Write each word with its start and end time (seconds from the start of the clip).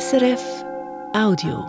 SRF 0.00 0.64
Audio. 1.12 1.66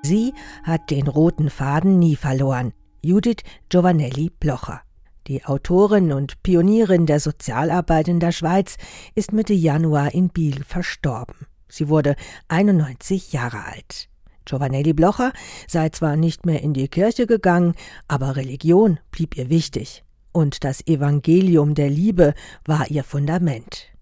Sie 0.00 0.32
hat 0.62 0.90
den 0.90 1.06
roten 1.06 1.50
Faden 1.50 1.98
nie 1.98 2.16
verloren. 2.16 2.72
Judith 3.02 3.42
Giovanelli 3.68 4.30
Blocher. 4.30 4.80
Die 5.26 5.44
Autorin 5.44 6.14
und 6.14 6.42
Pionierin 6.42 7.04
der 7.04 7.20
Sozialarbeit 7.20 8.08
in 8.08 8.20
der 8.20 8.32
Schweiz 8.32 8.78
ist 9.14 9.34
Mitte 9.34 9.52
Januar 9.52 10.14
in 10.14 10.30
Biel 10.30 10.64
verstorben. 10.64 11.46
Sie 11.68 11.90
wurde 11.90 12.16
91 12.48 13.34
Jahre 13.34 13.62
alt. 13.66 14.08
Giovanelli 14.46 14.94
Blocher 14.94 15.34
sei 15.68 15.90
zwar 15.90 16.16
nicht 16.16 16.46
mehr 16.46 16.62
in 16.62 16.72
die 16.72 16.88
Kirche 16.88 17.26
gegangen, 17.26 17.74
aber 18.08 18.36
Religion 18.36 18.98
blieb 19.10 19.36
ihr 19.36 19.50
wichtig. 19.50 20.04
Und 20.32 20.64
das 20.64 20.86
Evangelium 20.86 21.74
der 21.74 21.90
Liebe 21.90 22.32
war 22.64 22.90
ihr 22.90 23.04
Fundament. 23.04 23.95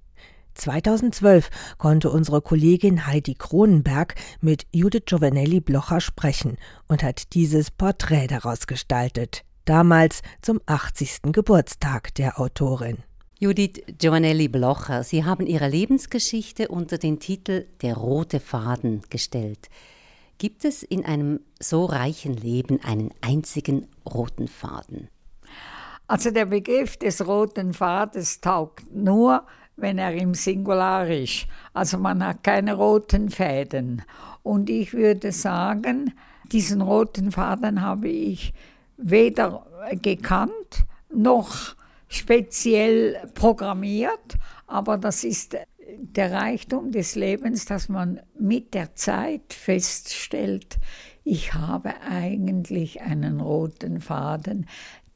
2012 0.54 1.50
konnte 1.78 2.10
unsere 2.10 2.40
Kollegin 2.40 3.06
Heidi 3.06 3.34
Kronenberg 3.34 4.14
mit 4.40 4.66
Judith 4.72 5.04
Giovanelli 5.06 5.60
Blocher 5.60 6.00
sprechen 6.00 6.56
und 6.88 7.02
hat 7.02 7.34
dieses 7.34 7.70
Porträt 7.70 8.28
daraus 8.28 8.66
gestaltet, 8.66 9.44
damals 9.64 10.22
zum 10.42 10.60
80. 10.66 11.32
Geburtstag 11.32 12.14
der 12.14 12.40
Autorin. 12.40 12.98
Judith 13.38 13.82
Giovanelli 13.98 14.48
Blocher, 14.48 15.02
Sie 15.02 15.24
haben 15.24 15.46
Ihre 15.46 15.68
Lebensgeschichte 15.68 16.68
unter 16.68 16.98
den 16.98 17.18
Titel 17.18 17.66
Der 17.82 17.94
rote 17.94 18.40
Faden 18.40 19.02
gestellt. 19.10 19.68
Gibt 20.38 20.64
es 20.64 20.82
in 20.82 21.04
einem 21.04 21.40
so 21.60 21.84
reichen 21.84 22.34
Leben 22.34 22.80
einen 22.82 23.10
einzigen 23.20 23.88
roten 24.06 24.48
Faden? 24.48 25.08
Also 26.06 26.30
der 26.30 26.46
Begriff 26.46 26.96
des 26.96 27.26
roten 27.26 27.72
Fadens 27.72 28.40
taugt 28.40 28.84
nur, 28.94 29.46
wenn 29.76 29.98
er 29.98 30.14
im 30.14 30.34
Singular 30.34 31.08
ist. 31.08 31.46
Also 31.72 31.98
man 31.98 32.24
hat 32.24 32.42
keine 32.42 32.74
roten 32.74 33.30
Fäden. 33.30 34.02
Und 34.42 34.70
ich 34.70 34.92
würde 34.92 35.32
sagen, 35.32 36.14
diesen 36.52 36.80
roten 36.80 37.32
Faden 37.32 37.80
habe 37.80 38.08
ich 38.08 38.52
weder 38.96 39.66
gekannt 40.02 40.84
noch 41.12 41.74
speziell 42.08 43.16
programmiert, 43.34 44.38
aber 44.66 44.98
das 44.98 45.24
ist 45.24 45.56
der 45.98 46.32
Reichtum 46.32 46.92
des 46.92 47.14
Lebens, 47.14 47.66
dass 47.66 47.88
man 47.88 48.20
mit 48.38 48.74
der 48.74 48.94
Zeit 48.94 49.52
feststellt, 49.52 50.78
ich 51.24 51.54
habe 51.54 51.94
eigentlich 52.02 53.00
einen 53.00 53.40
roten 53.40 54.00
Faden, 54.00 54.66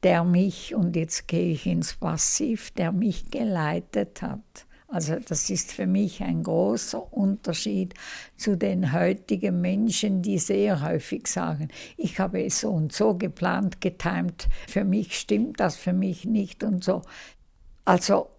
der 0.03 0.23
mich, 0.23 0.75
und 0.75 0.95
jetzt 0.95 1.27
gehe 1.27 1.51
ich 1.53 1.65
ins 1.65 1.95
Passiv, 1.95 2.71
der 2.71 2.91
mich 2.91 3.31
geleitet 3.31 4.21
hat. 4.21 4.65
Also 4.91 5.17
das 5.19 5.49
ist 5.51 5.71
für 5.71 5.85
mich 5.85 6.23
ein 6.23 6.41
großer 6.41 7.13
Unterschied 7.13 7.93
zu 8.35 8.57
den 8.57 8.91
heutigen 8.91 9.61
Menschen, 9.61 10.23
die 10.23 10.39
sehr 10.39 10.81
häufig 10.81 11.27
sagen, 11.27 11.67
ich 11.95 12.19
habe 12.19 12.43
es 12.43 12.61
so 12.61 12.71
und 12.71 12.91
so 12.91 13.13
geplant, 13.13 13.81
getimt, 13.81 14.47
für 14.67 14.83
mich 14.83 15.19
stimmt 15.19 15.59
das, 15.59 15.75
für 15.75 15.93
mich 15.93 16.25
nicht 16.25 16.63
und 16.63 16.83
so. 16.83 17.03
Also 17.85 18.29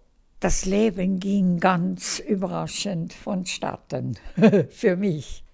das 0.41 0.65
Leben 0.65 1.19
ging 1.21 1.59
ganz 1.59 2.19
überraschend 2.19 3.13
vonstatten 3.13 4.17
für 4.71 4.97
mich. 4.97 5.45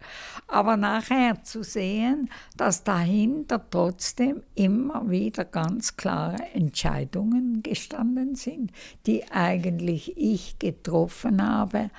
Aber 0.48 0.78
nachher 0.78 1.44
zu 1.44 1.62
sehen, 1.62 2.30
dass 2.56 2.86
dahinter 2.86 3.70
trotzdem 3.70 4.44
immer 4.56 5.09
wieder 5.09 5.44
ganz 5.44 5.98
klare 5.98 6.42
Entscheidungen 6.53 7.62
gestanden 7.64 8.36
sind, 8.36 8.72
die 9.06 9.30
eigentlich 9.30 10.16
ich 10.16 10.58
getroffen 10.58 11.45
habe, 11.45 11.90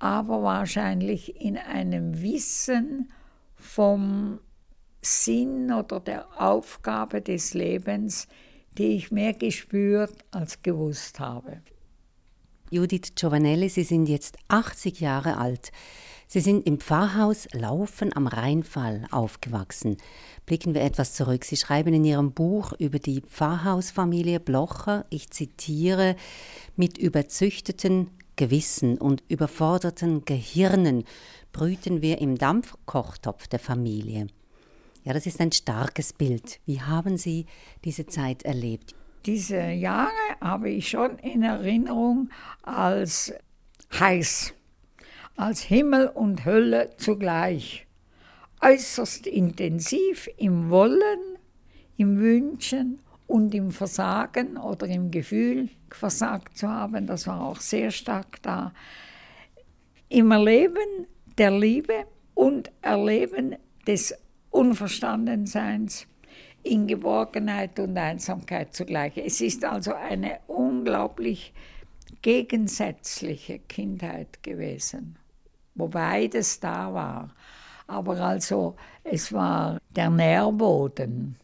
aber 0.00 0.42
wahrscheinlich 0.42 1.40
in 1.40 1.56
einem 1.56 2.20
Wissen 2.20 3.10
vom 3.54 4.40
Sinn 5.00 5.72
oder 5.72 6.00
der 6.00 6.26
Aufgabe 6.40 7.22
des 7.22 7.54
Lebens, 7.54 8.26
die 8.76 8.96
ich 8.96 9.10
mehr 9.10 9.34
gespürt 9.34 10.24
als 10.30 10.62
gewusst 10.62 11.20
habe. 11.20 11.60
Judith 12.70 13.14
Giovanelli, 13.14 13.68
Sie 13.68 13.84
sind 13.84 14.08
jetzt 14.08 14.36
80 14.48 15.00
Jahre 15.00 15.38
alt. 15.38 15.72
Sie 16.30 16.40
sind 16.40 16.66
im 16.66 16.78
Pfarrhaus 16.78 17.48
Laufen 17.54 18.14
am 18.14 18.26
Rheinfall 18.26 19.06
aufgewachsen. 19.10 19.96
Blicken 20.44 20.74
wir 20.74 20.82
etwas 20.82 21.14
zurück. 21.14 21.42
Sie 21.42 21.56
schreiben 21.56 21.94
in 21.94 22.04
Ihrem 22.04 22.32
Buch 22.32 22.74
über 22.78 22.98
die 22.98 23.22
Pfarrhausfamilie 23.22 24.38
Blocher, 24.38 25.06
ich 25.08 25.30
zitiere, 25.30 26.16
mit 26.76 26.98
überzüchteten 26.98 28.10
Gewissen 28.36 28.98
und 28.98 29.24
überforderten 29.28 30.26
Gehirnen 30.26 31.04
brüten 31.52 32.02
wir 32.02 32.18
im 32.20 32.36
Dampfkochtopf 32.36 33.48
der 33.48 33.58
Familie. 33.58 34.26
Ja, 35.04 35.14
das 35.14 35.24
ist 35.24 35.40
ein 35.40 35.52
starkes 35.52 36.12
Bild. 36.12 36.60
Wie 36.66 36.82
haben 36.82 37.16
Sie 37.16 37.46
diese 37.86 38.04
Zeit 38.04 38.42
erlebt? 38.42 38.94
Diese 39.24 39.62
Jahre 39.70 40.10
habe 40.42 40.68
ich 40.68 40.90
schon 40.90 41.18
in 41.20 41.42
Erinnerung 41.42 42.28
als 42.62 43.32
heiß 43.98 44.52
als 45.38 45.62
Himmel 45.62 46.08
und 46.08 46.44
Hölle 46.44 46.90
zugleich, 46.96 47.86
äußerst 48.60 49.28
intensiv 49.28 50.28
im 50.36 50.68
Wollen, 50.68 51.38
im 51.96 52.18
Wünschen 52.18 52.98
und 53.28 53.54
im 53.54 53.70
Versagen 53.70 54.56
oder 54.56 54.88
im 54.88 55.12
Gefühl, 55.12 55.68
versagt 55.90 56.58
zu 56.58 56.68
haben, 56.68 57.06
das 57.06 57.28
war 57.28 57.40
auch 57.40 57.60
sehr 57.60 57.92
stark 57.92 58.42
da. 58.42 58.72
Im 60.08 60.32
Erleben 60.32 61.06
der 61.38 61.52
Liebe 61.52 62.06
und 62.34 62.72
Erleben 62.82 63.54
des 63.86 64.14
Unverstandenseins 64.50 66.08
in 66.64 66.88
Geborgenheit 66.88 67.78
und 67.78 67.96
Einsamkeit 67.96 68.74
zugleich. 68.74 69.16
Es 69.16 69.40
ist 69.40 69.64
also 69.64 69.94
eine 69.94 70.40
unglaublich 70.48 71.52
gegensätzliche 72.22 73.60
Kindheit 73.60 74.42
gewesen 74.42 75.16
wo 75.78 75.88
beides 75.88 76.60
da 76.60 76.92
war. 76.92 77.30
Aber 77.86 78.20
also 78.20 78.76
es 79.02 79.32
war 79.32 79.78
der 79.96 80.10
Nährboden 80.10 81.36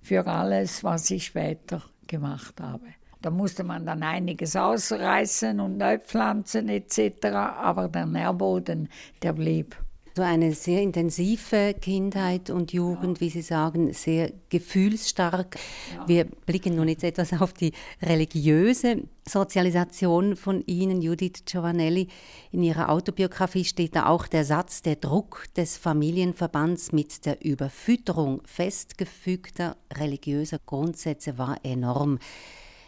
für 0.00 0.24
alles, 0.26 0.84
was 0.84 1.10
ich 1.10 1.26
später 1.26 1.82
gemacht 2.06 2.60
habe. 2.60 2.86
Da 3.20 3.30
musste 3.30 3.64
man 3.64 3.84
dann 3.84 4.02
einiges 4.04 4.54
ausreißen 4.54 5.58
und 5.58 5.78
neu 5.78 5.98
pflanzen 5.98 6.68
etc., 6.68 7.26
aber 7.26 7.88
der 7.88 8.06
Nährboden, 8.06 8.88
der 9.22 9.32
blieb. 9.32 9.76
So 10.18 10.24
eine 10.24 10.52
sehr 10.52 10.82
intensive 10.82 11.74
Kindheit 11.80 12.50
und 12.50 12.72
Jugend, 12.72 13.18
ja. 13.18 13.20
wie 13.20 13.30
Sie 13.30 13.40
sagen, 13.40 13.92
sehr 13.92 14.32
gefühlsstark. 14.48 15.54
Ja. 15.94 16.08
Wir 16.08 16.24
blicken 16.24 16.74
nun 16.74 16.88
jetzt 16.88 17.04
etwas 17.04 17.40
auf 17.40 17.52
die 17.52 17.70
religiöse 18.02 19.04
Sozialisation 19.28 20.34
von 20.34 20.64
Ihnen, 20.66 21.02
Judith 21.02 21.44
Giovanelli. 21.44 22.08
In 22.50 22.64
Ihrer 22.64 22.88
Autobiografie 22.88 23.64
steht 23.64 23.94
da 23.94 24.06
auch 24.06 24.26
der 24.26 24.44
Satz, 24.44 24.82
der 24.82 24.96
Druck 24.96 25.44
des 25.56 25.76
Familienverbands 25.76 26.90
mit 26.90 27.24
der 27.24 27.44
Überfütterung 27.44 28.42
festgefügter 28.44 29.76
religiöser 29.94 30.58
Grundsätze 30.66 31.38
war 31.38 31.58
enorm. 31.62 32.18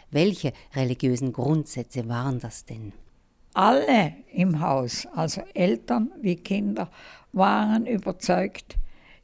Welche 0.09 0.51
religiösen 0.75 1.31
Grundsätze 1.31 2.09
waren 2.09 2.41
das 2.41 2.65
denn? 2.65 2.91
Alle 3.53 4.13
im 4.31 4.61
Haus, 4.61 5.05
also 5.13 5.41
Eltern 5.53 6.11
wie 6.21 6.37
Kinder, 6.37 6.89
waren 7.33 7.85
überzeugt, 7.85 8.77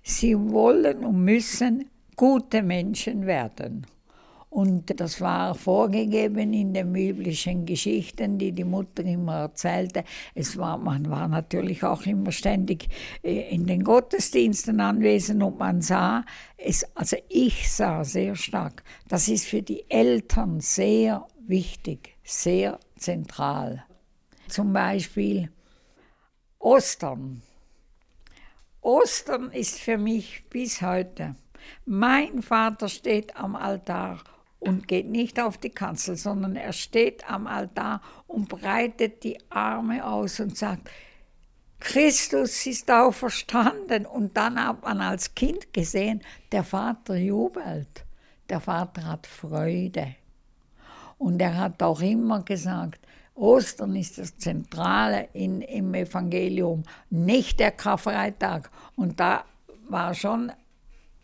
sie 0.04 0.38
wollen 0.38 1.04
und 1.04 1.24
müssen 1.24 1.90
gute 2.16 2.64
Menschen 2.64 3.26
werden. 3.26 3.86
Und 4.50 5.00
das 5.00 5.20
war 5.20 5.56
vorgegeben 5.56 6.54
in 6.54 6.74
den 6.74 6.94
biblischen 6.94 7.66
Geschichten, 7.66 8.38
die 8.38 8.54
die 8.54 8.64
Mutter 8.64 9.04
immer 9.04 9.42
erzählte. 9.42 10.04
Es 10.34 10.58
war, 10.58 10.78
man 10.78 11.10
war 11.12 11.28
natürlich 11.28 11.84
auch 11.84 12.06
immer 12.06 12.32
ständig 12.32 12.88
äh, 13.24 13.54
in 13.54 13.68
den 13.68 13.84
Gottesdiensten 13.84 14.80
anwesend 14.80 15.44
und 15.44 15.60
man 15.60 15.82
sah, 15.82 16.24
es, 16.56 16.86
also 16.96 17.18
ich 17.28 17.70
sah 17.70 18.04
sehr 18.06 18.36
stark, 18.36 18.84
das 19.10 19.28
ist 19.28 19.46
für 19.46 19.62
die 19.62 19.84
Eltern 19.90 20.62
sehr 20.62 21.28
wichtig, 21.46 22.16
sehr 22.24 22.80
zentral. 22.96 23.84
Zum 24.48 24.72
Beispiel 24.72 25.52
Ostern. 26.58 27.42
Ostern 28.88 29.52
ist 29.52 29.80
für 29.80 29.98
mich 29.98 30.46
bis 30.50 30.82
heute. 30.82 31.36
Mein 31.86 32.42
Vater 32.42 32.88
steht 32.88 33.36
am 33.36 33.58
Altar 33.58 34.24
und 34.60 34.88
geht 34.88 35.08
nicht 35.08 35.42
auf 35.42 35.58
die 35.58 35.72
Kanzel, 35.72 36.16
sondern 36.16 36.56
er 36.56 36.72
steht 36.72 37.30
am 37.30 37.48
Altar 37.48 38.02
und 38.28 38.48
breitet 38.48 39.26
die 39.26 39.40
Arme 39.50 40.06
aus 40.06 40.40
und 40.40 40.56
sagt, 40.58 40.90
Christus 41.82 42.66
ist 42.66 42.90
auferstanden. 42.90 44.06
Und 44.06 44.38
dann 44.38 44.66
hat 44.66 44.84
man 44.84 45.02
als 45.02 45.36
Kind 45.36 45.74
gesehen, 45.74 46.24
der 46.54 46.64
Vater 46.64 47.18
jubelt, 47.18 48.06
der 48.50 48.62
Vater 48.62 49.04
hat 49.04 49.28
Freude. 49.28 50.16
Und 51.18 51.42
er 51.42 51.58
hat 51.58 51.84
auch 51.84 52.00
immer 52.00 52.42
gesagt, 52.42 53.06
Ostern 53.38 53.96
ist 53.96 54.18
das 54.18 54.38
Zentrale 54.38 55.30
in, 55.34 55.62
im 55.62 55.94
Evangelium, 55.94 56.84
nicht 57.10 57.60
der 57.60 57.72
Karfreitag. 57.72 58.70
Und 58.96 59.20
da 59.20 59.46
war 59.88 60.14
schon 60.14 60.52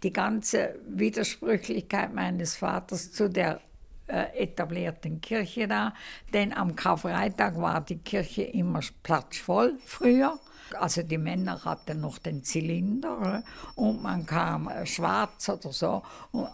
die 0.03 0.13
ganze 0.13 0.75
Widersprüchlichkeit 0.87 2.13
meines 2.13 2.55
Vaters 2.55 3.11
zu 3.11 3.29
der 3.29 3.61
äh, 4.07 4.43
etablierten 4.43 5.21
Kirche 5.21 5.67
da, 5.67 5.93
denn 6.33 6.53
am 6.53 6.75
Karfreitag 6.75 7.59
war 7.59 7.81
die 7.81 7.97
Kirche 7.97 8.43
immer 8.43 8.81
platzvoll 9.01 9.77
früher. 9.85 10.37
Also 10.79 11.03
die 11.03 11.17
Männer 11.17 11.63
hatten 11.63 12.01
noch 12.01 12.17
den 12.17 12.43
Zylinder 12.43 13.43
äh, 13.43 13.79
und 13.79 14.03
man 14.03 14.25
kam 14.25 14.67
äh, 14.67 14.85
schwarz 14.85 15.49
oder 15.49 15.71
so, 15.71 16.03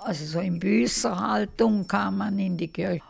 also 0.04 0.26
so 0.26 0.40
in 0.40 0.60
Büßerhaltung 0.60 1.88
kam 1.88 2.20
man 2.20 2.38
in 2.38 2.56
die 2.56 2.68
Kirche. 2.68 3.02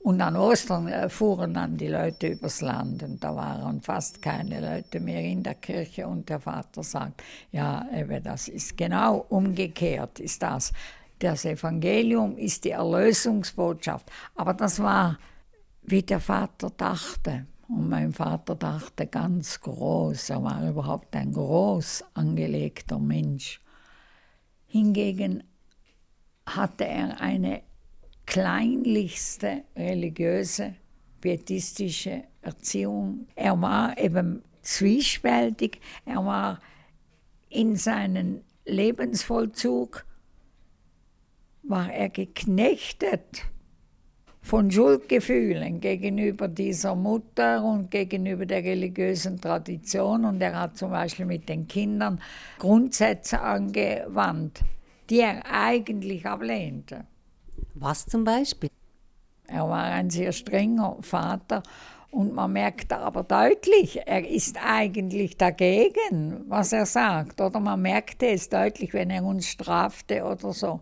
Und 0.00 0.20
an 0.20 0.36
Ostern 0.36 0.86
äh, 0.88 1.08
fuhren 1.08 1.54
dann 1.54 1.76
die 1.76 1.88
Leute 1.88 2.28
übers 2.28 2.60
Land 2.60 3.02
und 3.02 3.22
da 3.22 3.34
waren 3.34 3.80
fast 3.80 4.22
keine 4.22 4.60
Leute 4.60 5.00
mehr 5.00 5.22
in 5.22 5.42
der 5.42 5.56
Kirche 5.56 6.06
und 6.06 6.28
der 6.28 6.38
Vater 6.40 6.82
sagt, 6.82 7.22
ja, 7.50 7.84
eben, 7.92 8.22
das 8.22 8.48
ist 8.48 8.76
genau 8.76 9.26
umgekehrt, 9.28 10.20
ist 10.20 10.42
das. 10.42 10.72
Das 11.18 11.44
Evangelium 11.44 12.36
ist 12.36 12.64
die 12.64 12.70
Erlösungsbotschaft. 12.70 14.08
Aber 14.36 14.54
das 14.54 14.80
war, 14.80 15.18
wie 15.82 16.02
der 16.02 16.20
Vater 16.20 16.70
dachte. 16.70 17.46
Und 17.68 17.88
mein 17.88 18.12
Vater 18.12 18.54
dachte 18.54 19.06
ganz 19.08 19.60
groß. 19.60 20.30
Er 20.30 20.42
war 20.42 20.66
überhaupt 20.66 21.14
ein 21.16 21.32
groß 21.32 22.04
angelegter 22.14 22.98
Mensch. 23.00 23.60
Hingegen 24.66 25.42
hatte 26.46 26.86
er 26.86 27.20
eine 27.20 27.62
kleinlichste 28.28 29.64
religiöse, 29.74 30.74
pietistische 31.18 32.24
Erziehung. 32.42 33.26
Er 33.34 33.60
war 33.60 33.96
eben 33.96 34.42
zwiespältig, 34.60 35.80
er 36.04 36.26
war 36.26 36.60
in 37.48 37.76
seinen 37.76 38.42
Lebensvollzug, 38.66 40.04
war 41.62 41.90
er 41.90 42.10
geknechtet 42.10 43.46
von 44.42 44.70
Schuldgefühlen 44.70 45.80
gegenüber 45.80 46.48
dieser 46.48 46.94
Mutter 46.94 47.64
und 47.64 47.90
gegenüber 47.90 48.44
der 48.44 48.62
religiösen 48.62 49.40
Tradition. 49.40 50.26
Und 50.26 50.42
er 50.42 50.60
hat 50.60 50.76
zum 50.76 50.90
Beispiel 50.90 51.24
mit 51.24 51.48
den 51.48 51.66
Kindern 51.66 52.20
Grundsätze 52.58 53.40
angewandt, 53.40 54.60
die 55.08 55.20
er 55.20 55.46
eigentlich 55.50 56.26
ablehnte. 56.26 57.06
Was 57.80 58.06
zum 58.06 58.24
Beispiel? 58.24 58.70
Er 59.46 59.68
war 59.68 59.84
ein 59.84 60.10
sehr 60.10 60.32
strenger 60.32 60.96
Vater 61.00 61.62
und 62.10 62.34
man 62.34 62.52
merkt 62.52 62.92
aber 62.92 63.22
deutlich, 63.22 64.00
er 64.06 64.26
ist 64.26 64.56
eigentlich 64.62 65.36
dagegen, 65.36 66.44
was 66.48 66.72
er 66.72 66.86
sagt. 66.86 67.40
Oder 67.40 67.60
man 67.60 67.80
merkte 67.80 68.26
es 68.26 68.48
deutlich, 68.48 68.92
wenn 68.94 69.10
er 69.10 69.24
uns 69.24 69.46
strafte 69.46 70.24
oder 70.24 70.52
so. 70.52 70.80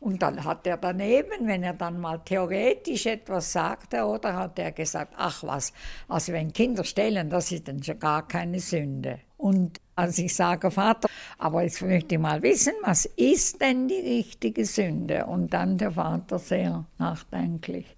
Und 0.00 0.22
dann 0.22 0.44
hat 0.44 0.66
er 0.66 0.76
daneben, 0.76 1.46
wenn 1.46 1.64
er 1.64 1.74
dann 1.74 2.00
mal 2.00 2.18
theoretisch 2.24 3.06
etwas 3.06 3.52
sagte, 3.52 4.04
oder 4.04 4.34
hat 4.36 4.58
er 4.58 4.70
gesagt, 4.70 5.12
ach 5.16 5.42
was, 5.42 5.72
also 6.08 6.32
wenn 6.32 6.52
Kinder 6.52 6.84
stellen, 6.84 7.28
das 7.30 7.50
ist 7.50 7.66
dann 7.66 7.82
schon 7.82 7.98
gar 7.98 8.26
keine 8.28 8.60
Sünde. 8.60 9.18
Und 9.36 9.80
als 9.98 10.16
ich 10.18 10.32
sage, 10.32 10.70
Vater, 10.70 11.08
aber 11.38 11.62
jetzt 11.64 11.82
möchte 11.82 12.14
ich 12.14 12.20
mal 12.20 12.40
wissen, 12.40 12.72
was 12.82 13.04
ist 13.04 13.60
denn 13.60 13.88
die 13.88 13.94
richtige 14.18 14.64
Sünde? 14.64 15.26
Und 15.26 15.52
dann 15.52 15.76
der 15.76 15.90
Vater 15.90 16.38
sehr 16.38 16.84
nachdenklich. 16.98 17.96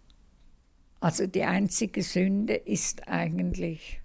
Also 1.01 1.27
die 1.27 1.45
einzige 1.45 2.03
Sünde 2.03 2.55
ist 2.55 3.07
eigentlich, 3.07 4.01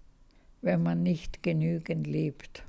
wenn 0.62 0.84
man 0.84 1.04
nicht 1.04 1.42
genügend 1.42 2.06
liebt. 2.06 2.64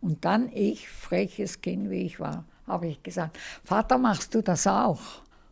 Und 0.00 0.24
dann 0.24 0.50
ich, 0.50 0.88
freches 0.88 1.60
Kind 1.60 1.90
wie 1.90 2.06
ich 2.06 2.18
war, 2.18 2.46
habe 2.66 2.86
ich 2.86 3.02
gesagt, 3.02 3.38
Vater, 3.64 3.98
machst 3.98 4.34
du 4.34 4.40
das 4.40 4.66
auch? 4.66 5.02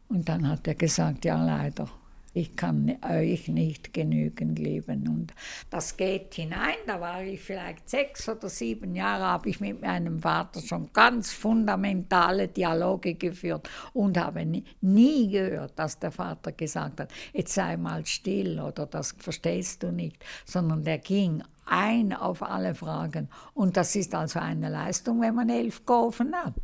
Und 0.09 0.31
dann 0.31 0.49
hat 0.49 0.67
er 0.67 0.75
gesagt, 0.75 1.27
ja 1.27 1.45
leider, 1.45 1.91
ich 2.33 2.57
kann 2.57 2.97
euch 3.03 3.49
nicht 3.49 3.93
genügend 3.93 4.59
lieben. 4.59 5.09
Und 5.09 5.35
das 5.69 5.97
geht 5.97 6.35
hinein, 6.35 6.77
da 6.87 7.01
war 7.01 7.23
ich 7.23 7.41
vielleicht 7.41 7.89
sechs 7.89 8.29
oder 8.29 8.49
sieben 8.49 8.95
Jahre, 8.95 9.25
habe 9.25 9.49
ich 9.49 9.61
mit 9.61 9.81
meinem 9.81 10.21
Vater 10.21 10.61
schon 10.61 10.91
ganz 10.93 11.33
fundamentale 11.33 12.49
Dialoge 12.49 13.15
geführt 13.15 13.69
und 13.93 14.19
habe 14.19 14.47
nie 14.81 15.31
gehört, 15.31 15.79
dass 15.79 15.99
der 15.99 16.13
Vater 16.13 16.53
gesagt 16.53 17.01
hat, 17.01 17.11
jetzt 17.33 17.55
sei 17.55 17.77
mal 17.77 18.07
still 18.07 18.61
oder 18.61 18.87
das 18.87 19.13
verstehst 19.19 19.83
du 19.83 19.91
nicht, 19.91 20.25
sondern 20.45 20.85
der 20.85 20.99
ging 20.99 21.43
ein 21.67 22.13
auf 22.13 22.43
alle 22.43 22.75
Fragen. 22.75 23.29
Und 23.55 23.77
das 23.77 23.95
ist 23.97 24.15
also 24.15 24.41
eine 24.41 24.69
Leistung, 24.69 25.21
wenn 25.21 25.35
man 25.35 25.49
elf 25.49 25.87
Gofen 25.87 26.35
hat. 26.35 26.55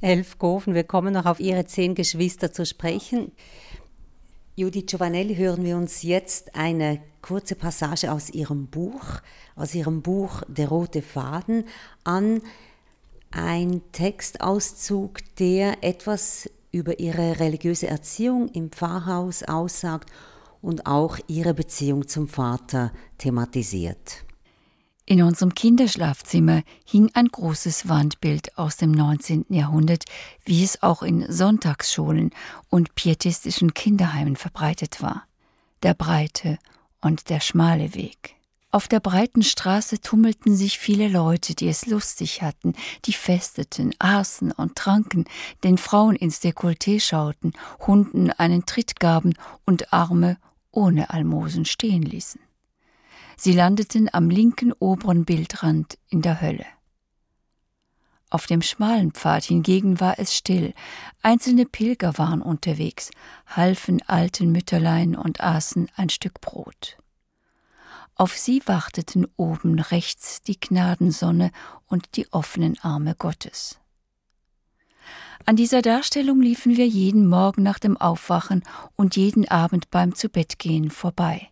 Elf 0.00 0.38
Gofen, 0.38 0.74
wir 0.74 0.84
kommen 0.84 1.14
noch 1.14 1.26
auf 1.26 1.40
Ihre 1.40 1.64
zehn 1.64 1.94
Geschwister 1.94 2.52
zu 2.52 2.66
sprechen. 2.66 3.32
Judith 4.58 4.86
Giovanelli 4.86 5.36
hören 5.36 5.64
wir 5.64 5.76
uns 5.76 6.02
jetzt 6.02 6.56
eine 6.56 7.00
kurze 7.22 7.54
Passage 7.54 8.10
aus 8.10 8.28
ihrem 8.28 8.66
Buch, 8.66 9.20
aus 9.54 9.72
ihrem 9.72 10.02
Buch 10.02 10.42
Der 10.48 10.68
rote 10.68 11.00
Faden 11.00 11.62
an. 12.02 12.42
Ein 13.30 13.82
Textauszug, 13.92 15.20
der 15.38 15.84
etwas 15.84 16.50
über 16.72 16.98
ihre 16.98 17.38
religiöse 17.38 17.86
Erziehung 17.86 18.48
im 18.48 18.72
Pfarrhaus 18.72 19.44
aussagt 19.44 20.10
und 20.60 20.86
auch 20.86 21.20
ihre 21.28 21.54
Beziehung 21.54 22.08
zum 22.08 22.26
Vater 22.26 22.90
thematisiert. 23.16 24.24
In 25.10 25.22
unserem 25.22 25.54
Kinderschlafzimmer 25.54 26.64
hing 26.84 27.10
ein 27.14 27.28
großes 27.28 27.88
Wandbild 27.88 28.58
aus 28.58 28.76
dem 28.76 28.92
19. 28.92 29.46
Jahrhundert, 29.48 30.04
wie 30.44 30.62
es 30.62 30.82
auch 30.82 31.02
in 31.02 31.24
Sonntagsschulen 31.32 32.30
und 32.68 32.94
pietistischen 32.94 33.72
Kinderheimen 33.72 34.36
verbreitet 34.36 35.00
war. 35.00 35.24
Der 35.82 35.94
breite 35.94 36.58
und 37.00 37.30
der 37.30 37.40
schmale 37.40 37.94
Weg. 37.94 38.34
Auf 38.70 38.86
der 38.86 39.00
breiten 39.00 39.42
Straße 39.42 39.98
tummelten 40.02 40.54
sich 40.54 40.78
viele 40.78 41.08
Leute, 41.08 41.54
die 41.54 41.68
es 41.68 41.86
lustig 41.86 42.42
hatten, 42.42 42.74
die 43.06 43.14
festeten, 43.14 43.94
aßen 43.98 44.52
und 44.52 44.76
tranken, 44.76 45.24
den 45.64 45.78
Frauen 45.78 46.16
ins 46.16 46.42
Dekolleté 46.42 47.00
schauten, 47.00 47.54
Hunden 47.86 48.30
einen 48.30 48.66
Tritt 48.66 49.00
gaben 49.00 49.32
und 49.64 49.90
Arme 49.90 50.36
ohne 50.70 51.08
Almosen 51.08 51.64
stehen 51.64 52.02
ließen. 52.02 52.42
Sie 53.40 53.52
landeten 53.52 54.08
am 54.12 54.30
linken 54.30 54.72
oberen 54.72 55.24
Bildrand 55.24 55.96
in 56.08 56.22
der 56.22 56.40
Hölle. 56.40 56.66
Auf 58.30 58.46
dem 58.46 58.62
schmalen 58.62 59.12
Pfad 59.12 59.44
hingegen 59.44 60.00
war 60.00 60.18
es 60.18 60.34
still, 60.34 60.74
einzelne 61.22 61.64
Pilger 61.64 62.18
waren 62.18 62.42
unterwegs, 62.42 63.10
halfen 63.46 64.02
alten 64.06 64.50
Mütterlein 64.50 65.14
und 65.14 65.40
aßen 65.40 65.88
ein 65.94 66.08
Stück 66.08 66.40
Brot. 66.40 66.98
Auf 68.16 68.36
sie 68.36 68.60
warteten 68.66 69.28
oben 69.36 69.78
rechts 69.78 70.42
die 70.42 70.58
Gnadensonne 70.58 71.52
und 71.86 72.16
die 72.16 72.30
offenen 72.32 72.76
Arme 72.80 73.14
Gottes. 73.14 73.78
An 75.46 75.54
dieser 75.54 75.80
Darstellung 75.80 76.42
liefen 76.42 76.76
wir 76.76 76.88
jeden 76.88 77.28
Morgen 77.28 77.62
nach 77.62 77.78
dem 77.78 77.96
Aufwachen 77.96 78.64
und 78.96 79.14
jeden 79.14 79.48
Abend 79.48 79.90
beim 79.90 80.16
Zubettgehen 80.16 80.90
vorbei. 80.90 81.48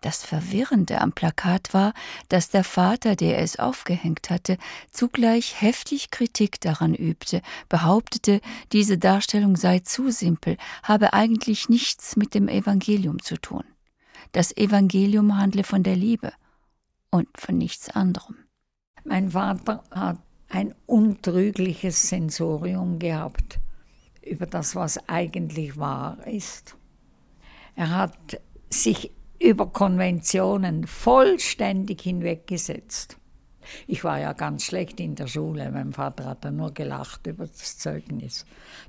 Das 0.00 0.24
Verwirrende 0.24 1.00
am 1.02 1.12
Plakat 1.12 1.74
war, 1.74 1.92
dass 2.30 2.48
der 2.48 2.64
Vater, 2.64 3.16
der 3.16 3.38
es 3.40 3.58
aufgehängt 3.58 4.30
hatte, 4.30 4.56
zugleich 4.90 5.60
heftig 5.60 6.10
Kritik 6.10 6.58
daran 6.60 6.94
übte, 6.94 7.42
behauptete, 7.68 8.40
diese 8.72 8.96
Darstellung 8.96 9.56
sei 9.56 9.80
zu 9.80 10.10
simpel, 10.10 10.56
habe 10.82 11.12
eigentlich 11.12 11.68
nichts 11.68 12.16
mit 12.16 12.34
dem 12.34 12.48
Evangelium 12.48 13.20
zu 13.20 13.36
tun. 13.36 13.64
Das 14.32 14.56
Evangelium 14.56 15.36
handle 15.36 15.64
von 15.64 15.82
der 15.82 15.96
Liebe 15.96 16.32
und 17.10 17.28
von 17.36 17.58
nichts 17.58 17.90
anderem. 17.90 18.36
Mein 19.04 19.30
Vater 19.30 19.82
hat 19.90 20.18
ein 20.48 20.74
untrügliches 20.86 22.08
Sensorium 22.08 22.98
gehabt 22.98 23.58
über 24.22 24.46
das, 24.46 24.74
was 24.74 25.08
eigentlich 25.08 25.76
wahr 25.76 26.26
ist. 26.26 26.76
Er 27.76 27.90
hat 27.90 28.40
sich 28.70 29.10
über 29.40 29.66
Konventionen 29.66 30.86
vollständig 30.86 32.02
hinweggesetzt. 32.02 33.16
Ich 33.86 34.04
war 34.04 34.18
ja 34.18 34.32
ganz 34.32 34.64
schlecht 34.64 35.00
in 35.00 35.14
der 35.14 35.26
Schule. 35.26 35.70
Mein 35.70 35.92
Vater 35.92 36.24
hat 36.24 36.44
dann 36.44 36.56
nur 36.56 36.72
gelacht 36.72 37.26
über 37.26 37.46
das 37.46 37.78
Zeugnis. 37.78 38.44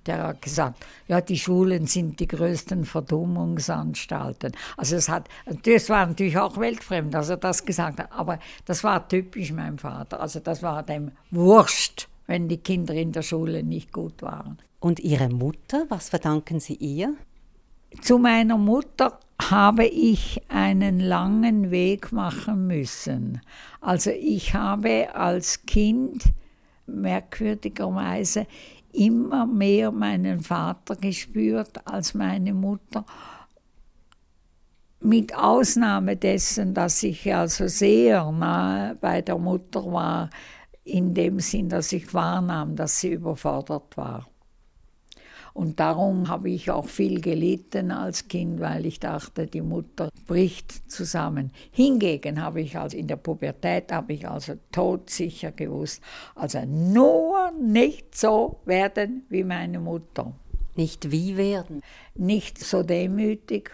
Der 0.06 0.24
hat 0.24 0.42
gesagt, 0.42 0.84
ja, 1.08 1.22
die 1.22 1.38
Schulen 1.38 1.86
sind 1.88 2.20
die 2.20 2.28
größten 2.28 2.86
Verdummungsanstalten. 2.86 4.54
Also 4.78 4.96
es 4.96 5.10
hat, 5.10 5.30
das 5.64 5.90
war 5.90 6.06
natürlich 6.06 6.38
auch 6.38 6.58
weltfremd, 6.58 7.14
dass 7.14 7.30
er 7.30 7.38
das 7.38 7.66
gesagt 7.66 8.00
hat, 8.00 8.12
aber 8.12 8.40
das 8.66 8.84
war 8.84 9.08
typisch 9.08 9.52
mein 9.52 9.78
Vater. 9.78 10.20
Also 10.20 10.40
das 10.40 10.64
war 10.64 10.84
dem 10.84 11.12
Wurscht, 11.30 12.08
wenn 12.28 12.48
die 12.48 12.58
Kinder 12.58 12.94
in 12.94 13.12
der 13.12 13.24
Schule 13.24 13.64
nicht 13.64 13.92
gut 13.92 14.22
waren. 14.22 14.58
Und 14.80 15.00
Ihre 15.00 15.30
Mutter, 15.30 15.86
was 15.90 16.10
verdanken 16.10 16.60
Sie 16.60 16.74
ihr? 16.74 17.16
Zu 18.00 18.18
meiner 18.18 18.58
Mutter 18.58 19.20
habe 19.42 19.86
ich 19.86 20.42
einen 20.48 21.00
langen 21.02 21.72
Weg 21.72 22.12
machen 22.12 22.68
müssen. 22.68 23.42
Also 23.82 24.12
ich 24.12 24.54
habe 24.54 25.14
als 25.14 25.66
Kind 25.66 26.24
merkwürdigerweise 26.86 28.48
immer 28.94 29.46
mehr 29.46 29.92
meinen 29.92 30.40
Vater 30.40 30.96
gespürt 30.96 31.86
als 31.86 32.14
meine 32.14 32.54
Mutter. 32.54 33.06
Mit 35.02 35.36
Ausnahme 35.36 36.16
dessen, 36.16 36.74
dass 36.74 37.04
ich 37.04 37.34
also 37.34 37.68
sehr 37.68 38.32
nahe 38.32 38.96
bei 38.96 39.22
der 39.22 39.38
Mutter 39.38 39.84
war, 39.92 40.30
in 40.84 41.14
dem 41.14 41.40
Sinn, 41.40 41.70
dass 41.70 41.92
ich 41.92 42.14
wahrnahm, 42.14 42.76
dass 42.76 43.00
sie 43.00 43.14
überfordert 43.14 43.98
war. 43.98 44.31
Und 45.54 45.80
darum 45.80 46.30
habe 46.30 46.50
ich 46.50 46.72
auch 46.72 46.88
viel 46.88 47.20
gelitten 47.22 47.92
als 47.92 48.28
Kind, 48.28 48.60
weil 48.60 48.86
ich 48.86 49.00
dachte, 49.00 49.48
die 49.48 49.62
Mutter 49.62 50.10
bricht 50.28 50.90
zusammen. 50.90 51.52
Hingegen 51.72 52.42
habe 52.42 52.62
ich 52.62 52.78
also 52.78 52.98
in 52.98 53.08
der 53.08 53.18
Pubertät 53.18 53.92
habe 53.92 54.14
ich 54.14 54.28
also 54.28 54.54
todsicher 54.72 55.52
gewusst, 55.52 56.02
also 56.36 56.66
nur 56.66 57.52
nicht 57.52 58.16
so 58.16 58.62
werden 58.66 59.26
wie 59.30 59.44
meine 59.44 59.80
Mutter. 59.80 60.34
Nicht 60.76 61.12
wie 61.12 61.36
werden? 61.36 61.82
Nicht 62.16 62.58
so 62.58 62.82
demütig 62.82 63.72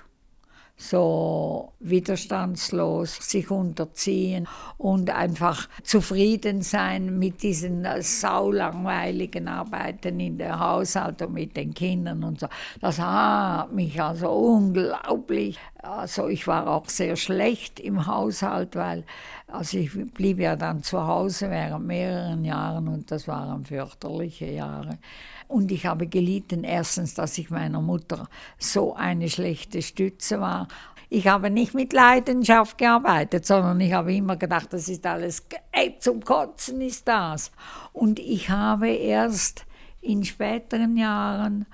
so 0.77 1.74
widerstandslos 1.79 3.15
sich 3.15 3.50
unterziehen 3.50 4.48
und 4.77 5.10
einfach 5.10 5.67
zufrieden 5.84 6.62
sein 6.62 7.17
mit 7.17 7.41
diesen 7.41 7.86
saulangweiligen 8.00 9.48
Arbeiten 9.48 10.19
in 10.19 10.38
der 10.38 10.60
Haushalt 10.60 11.22
und 11.24 11.34
mit 11.34 11.57
den 11.57 11.74
Kindern 11.74 12.24
und 12.24 12.39
so. 12.39 12.48
Das 12.79 13.00
hat 13.00 13.74
mich 13.74 14.00
also 14.00 14.29
unglaublich, 14.29 15.57
also 15.81 16.27
ich 16.27 16.46
war 16.46 16.67
auch 16.67 16.88
sehr 16.89 17.15
schlecht 17.15 17.79
im 17.79 18.05
Haushalt, 18.05 18.75
weil 18.75 19.03
also 19.48 19.77
ich 19.77 19.91
blieb 20.13 20.39
ja 20.39 20.55
dann 20.55 20.84
zu 20.84 21.07
Hause 21.07 21.50
während 21.50 21.88
mehreren 21.88 22.43
Jahren 22.43 22.88
und 22.88 23.10
das 23.10 23.27
waren 23.27 23.65
fürchterliche 23.65 24.46
Jahre. 24.51 25.00
Und 25.48 25.72
ich 25.72 25.86
habe 25.86 26.08
gelitten, 26.08 26.63
erstens, 26.63 27.13
dass 27.13 27.38
ich 27.38 27.50
meiner 27.50 27.82
Mutter 27.82 28.27
so 28.58 28.94
eine 28.96 29.30
schlechte 29.30 29.82
Stütze 29.82 30.42
war. 30.42 30.68
Ich 31.10 31.27
habe 31.27 31.50
nicht 31.50 31.74
mit 31.74 31.94
Leidenschaft 31.94 32.77
gearbeitet, 32.77 33.46
sondern 33.46 33.80
ich 33.80 33.94
habe 33.94 34.13
immer 34.13 34.36
gedacht, 34.36 34.74
das 34.74 34.89
ist 34.89 35.06
alles, 35.06 35.48
ey, 35.72 35.96
zum 36.00 36.22
Kotzen 36.22 36.82
ist 36.82 37.08
das. 37.08 37.51
Und 37.94 38.20
ich 38.20 38.50
habe 38.50 38.89
erst 38.89 39.66
in 40.01 40.25
späteren 40.25 40.98
Jahren, 40.98 41.66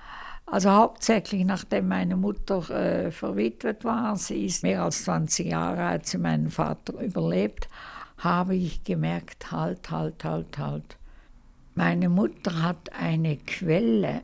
also 0.45 0.69
hauptsächlich 0.69 1.45
nachdem 1.45 1.87
meine 1.87 2.15
Mutter 2.15 2.69
äh, 2.69 3.11
verwitwet 3.11 3.83
war, 3.83 4.15
sie 4.17 4.45
ist 4.45 4.61
mehr 4.61 4.83
als 4.83 5.03
20 5.05 5.47
Jahre, 5.47 5.87
hat 5.87 6.05
sie 6.05 6.19
meinen 6.19 6.51
Vater 6.51 6.99
überlebt, 7.01 7.67
habe 8.19 8.55
ich 8.55 8.83
gemerkt, 8.83 9.51
halt, 9.51 9.89
halt, 9.89 10.23
halt, 10.23 10.57
halt. 10.59 10.97
Meine 11.75 12.07
Mutter 12.07 12.61
hat 12.61 12.93
eine 12.93 13.37
Quelle 13.37 14.21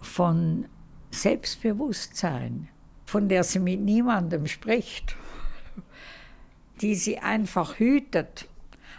von 0.00 0.66
Selbstbewusstsein, 1.10 2.68
von 3.06 3.28
der 3.28 3.42
sie 3.42 3.58
mit 3.58 3.80
niemandem 3.80 4.46
spricht, 4.46 5.16
die 6.80 6.94
sie 6.94 7.18
einfach 7.18 7.78
hütet. 7.78 8.46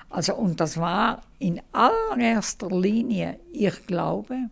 Also, 0.10 0.36
und 0.36 0.60
das 0.60 0.78
war 0.78 1.22
in 1.40 1.62
allererster 1.72 2.70
Linie 2.70 3.40
ihr 3.52 3.72
Glaube, 3.72 4.50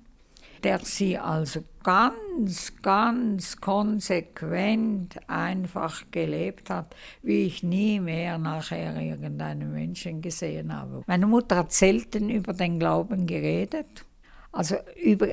der 0.64 0.80
sie 0.80 1.18
also 1.18 1.64
ganz, 1.84 2.74
ganz 2.82 3.60
konsequent 3.60 5.18
einfach 5.28 6.04
gelebt 6.12 6.70
hat, 6.70 6.96
wie 7.22 7.46
ich 7.46 7.64
nie 7.64 8.00
mehr 8.00 8.38
nachher 8.38 9.00
irgendeinen 9.02 9.74
Menschen 9.74 10.22
gesehen 10.22 10.76
habe. 10.76 11.04
Meine 11.08 11.28
Mutter 11.28 11.58
hat 11.58 11.72
selten 11.72 12.30
über 12.30 12.54
den 12.54 12.80
Glauben 12.80 13.26
geredet, 13.26 14.06
also 14.52 14.76
über 15.02 15.28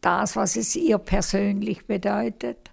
das, 0.00 0.36
was 0.36 0.56
es 0.56 0.76
ihr 0.76 0.98
persönlich 0.98 1.86
bedeutet. 1.86 2.70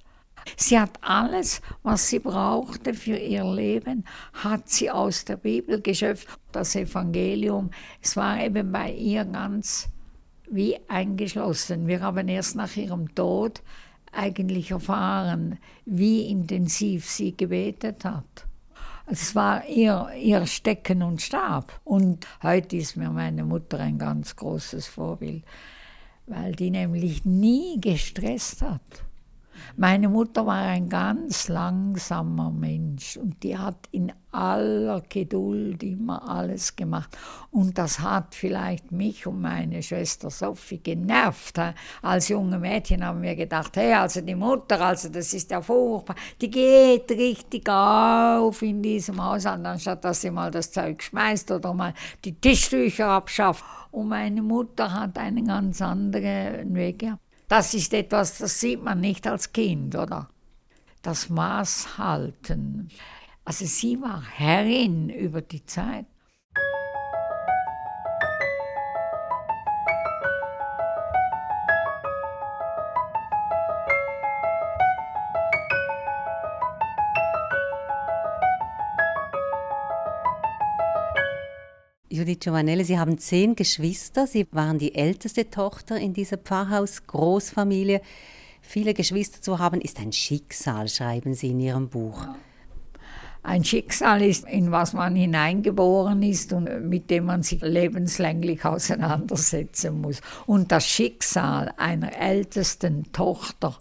Sie 0.58 0.80
hat 0.80 0.92
alles, 1.02 1.62
was 1.84 2.08
sie 2.08 2.20
brauchte 2.20 2.94
für 2.94 3.16
ihr 3.16 3.44
Leben, 3.44 4.06
hat 4.34 4.70
sie 4.70 4.90
aus 4.90 5.24
der 5.24 5.38
Bibel 5.38 5.80
geschöpft. 5.82 6.28
Das 6.52 6.76
Evangelium, 6.76 7.70
es 8.02 8.18
war 8.18 8.44
eben 8.44 8.72
bei 8.72 8.92
ihr 8.92 9.24
ganz 9.24 9.88
wie 10.52 10.78
eingeschlossen. 10.88 11.88
Wir 11.88 12.02
haben 12.02 12.28
erst 12.28 12.56
nach 12.56 12.76
ihrem 12.76 13.16
Tod 13.16 13.62
eigentlich 14.12 14.72
erfahren, 14.72 15.58
wie 15.86 16.30
intensiv 16.30 17.10
sie 17.10 17.36
gebetet 17.36 18.04
hat. 18.04 18.46
Es 19.08 19.36
war 19.36 19.66
ihr, 19.68 20.10
ihr 20.18 20.46
Stecken 20.46 21.02
und 21.02 21.22
Stab. 21.22 21.80
Und 21.84 22.28
heute 22.44 22.78
ist 22.78 22.98
mir 22.98 23.10
meine 23.10 23.44
Mutter 23.44 23.80
ein 23.80 23.98
ganz 23.98 24.36
großes 24.36 24.88
Vorbild, 24.88 25.44
weil 26.28 26.54
die 26.54 26.70
nämlich 26.70 27.26
nie 27.26 27.80
gestresst 27.80 28.62
hat. 28.62 29.04
Meine 29.78 30.10
Mutter 30.10 30.46
war 30.46 30.62
ein 30.62 30.90
ganz 30.90 31.48
langsamer 31.48 32.52
Mensch 32.52 33.18
und 33.18 33.42
die 33.44 33.58
hat 33.58 33.88
in 33.92 34.12
aller 34.32 35.02
Geduld 35.02 35.84
immer 35.84 36.28
alles 36.28 36.76
gemacht. 36.76 37.18
Und 37.52 37.78
das 37.78 38.00
hat 38.00 38.36
vielleicht 38.36 38.92
mich 38.92 39.28
und 39.28 39.42
meine 39.42 39.84
Schwester 39.84 40.30
Sophie 40.30 40.80
genervt. 40.80 41.60
Als 42.02 42.30
junge 42.30 42.58
Mädchen 42.60 43.06
haben 43.06 43.22
wir 43.22 43.36
gedacht, 43.36 43.76
hey, 43.78 43.94
also 43.94 44.22
die 44.22 44.36
Mutter, 44.36 44.80
also 44.82 45.10
das 45.10 45.34
ist 45.34 45.52
ja 45.52 45.62
furchtbar, 45.62 46.16
die 46.40 46.50
geht 46.50 47.12
richtig 47.12 47.68
auf 47.70 48.62
in 48.62 48.82
diesem 48.82 49.24
Haushalt, 49.24 49.66
anstatt 49.66 50.04
dass 50.06 50.22
sie 50.22 50.32
mal 50.32 50.52
das 50.52 50.72
Zeug 50.72 51.04
schmeißt 51.04 51.52
oder 51.52 51.74
mal 51.74 51.94
die 52.24 52.40
Tischtücher 52.40 53.08
abschafft. 53.08 53.64
Und 53.92 54.08
meine 54.08 54.42
Mutter 54.42 54.94
hat 54.94 55.18
einen 55.18 55.46
ganz 55.46 55.82
anderen 55.82 56.74
Weg 56.74 57.00
gehabt. 57.00 57.31
Das 57.52 57.74
ist 57.74 57.94
etwas, 57.94 58.38
das 58.38 58.62
sieht 58.62 58.82
man 58.82 59.02
nicht 59.02 59.28
als 59.28 59.52
Kind, 59.52 59.94
oder? 59.94 60.30
Das 61.02 61.28
Maß 61.28 61.98
halten. 61.98 62.88
Also 63.44 63.66
sie 63.66 64.00
war 64.00 64.24
Herrin 64.24 65.10
über 65.10 65.42
die 65.42 65.66
Zeit. 65.66 66.06
Judith 82.32 82.46
Giovanelli, 82.46 82.86
Sie 82.86 82.98
haben 82.98 83.18
zehn 83.18 83.56
Geschwister. 83.56 84.26
Sie 84.26 84.48
waren 84.52 84.80
die 84.80 84.96
älteste 84.96 85.50
Tochter 85.50 85.98
in 85.98 86.14
dieser 86.14 86.38
Pfarrhaus-Großfamilie. 86.38 88.00
Viele 88.62 88.94
Geschwister 88.94 89.42
zu 89.42 89.60
haben, 89.60 89.82
ist 89.82 90.00
ein 90.00 90.14
Schicksal, 90.14 90.88
schreiben 90.88 91.34
Sie 91.34 91.50
in 91.50 91.60
Ihrem 91.60 91.90
Buch. 91.90 92.26
Ein 93.44 93.66
Schicksal 93.66 94.22
ist, 94.22 94.48
in 94.48 94.72
was 94.72 94.94
man 94.94 95.14
hineingeboren 95.14 96.24
ist 96.24 96.54
und 96.54 96.88
mit 96.88 97.10
dem 97.10 97.26
man 97.26 97.44
sich 97.44 97.60
lebenslänglich 97.62 98.64
auseinandersetzen 98.64 100.00
muss. 100.00 100.22
Und 100.46 100.72
das 100.72 100.88
Schicksal 100.88 101.74
einer 101.76 102.18
ältesten 102.18 103.12
Tochter 103.12 103.76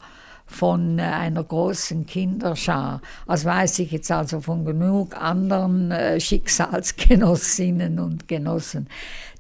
von 0.51 0.99
äh, 0.99 1.03
einer 1.03 1.45
großen 1.45 2.07
Kinderschar. 2.07 3.01
Das 3.27 3.45
weiß 3.45 3.79
ich 3.79 3.93
jetzt 3.93 4.11
also 4.11 4.41
von 4.41 4.65
genug 4.65 5.17
anderen 5.17 5.91
äh, 5.91 6.21
Schicksalsgenossinnen 6.21 7.99
und 7.99 8.29
Genossen. 8.29 8.89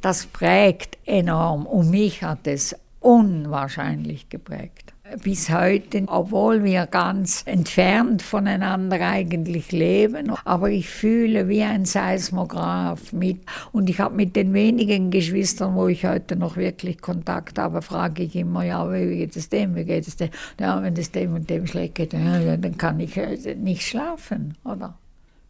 Das 0.01 0.27
prägt 0.27 0.99
enorm 1.05 1.67
und 1.67 1.91
mich 1.91 2.23
hat 2.23 2.47
es 2.47 2.77
unwahrscheinlich 3.01 4.29
geprägt 4.29 4.95
bis 5.23 5.51
heute, 5.51 6.05
obwohl 6.07 6.65
wir 6.65 6.87
ganz 6.87 7.43
entfernt 7.47 8.23
voneinander 8.23 9.01
eigentlich 9.01 9.73
leben. 9.73 10.33
Aber 10.45 10.71
ich 10.71 10.89
fühle 10.89 11.49
wie 11.49 11.63
ein 11.63 11.85
Seismograph 11.85 13.13
mit. 13.13 13.41
Und 13.73 13.91
ich 13.91 14.01
habe 14.01 14.15
mit 14.15 14.37
den 14.37 14.55
wenigen 14.55 15.11
Geschwistern, 15.11 15.75
wo 15.75 15.89
ich 15.89 16.05
heute 16.05 16.37
noch 16.37 16.57
wirklich 16.57 17.01
Kontakt 17.01 17.59
habe, 17.59 17.83
frage 17.83 18.23
ich 18.23 18.37
immer, 18.37 18.65
ja, 18.65 18.91
wie 18.93 19.17
geht 19.17 19.37
es 19.37 19.49
dem, 19.49 19.75
wie 19.75 19.85
geht 19.85 20.07
es 20.07 20.17
dem? 20.17 20.31
Ja, 20.59 20.83
wenn 20.83 20.97
es 20.97 21.11
dem 21.11 21.35
und 21.35 21.51
dem 21.51 21.67
schlecht 21.67 21.95
geht, 21.97 22.13
dann 22.13 22.79
kann 22.79 23.01
ich 23.01 23.17
äh, 23.17 23.55
nicht 23.55 23.83
schlafen, 23.83 24.57
oder? 24.65 24.99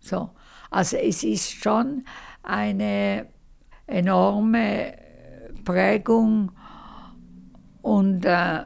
So. 0.00 0.30
Also 0.70 0.96
es 0.96 1.24
ist 1.24 1.50
schon 1.50 2.04
eine 2.42 3.26
enorme 3.86 4.94
Prägung 5.64 6.52
und 7.82 8.24
äh, 8.24 8.60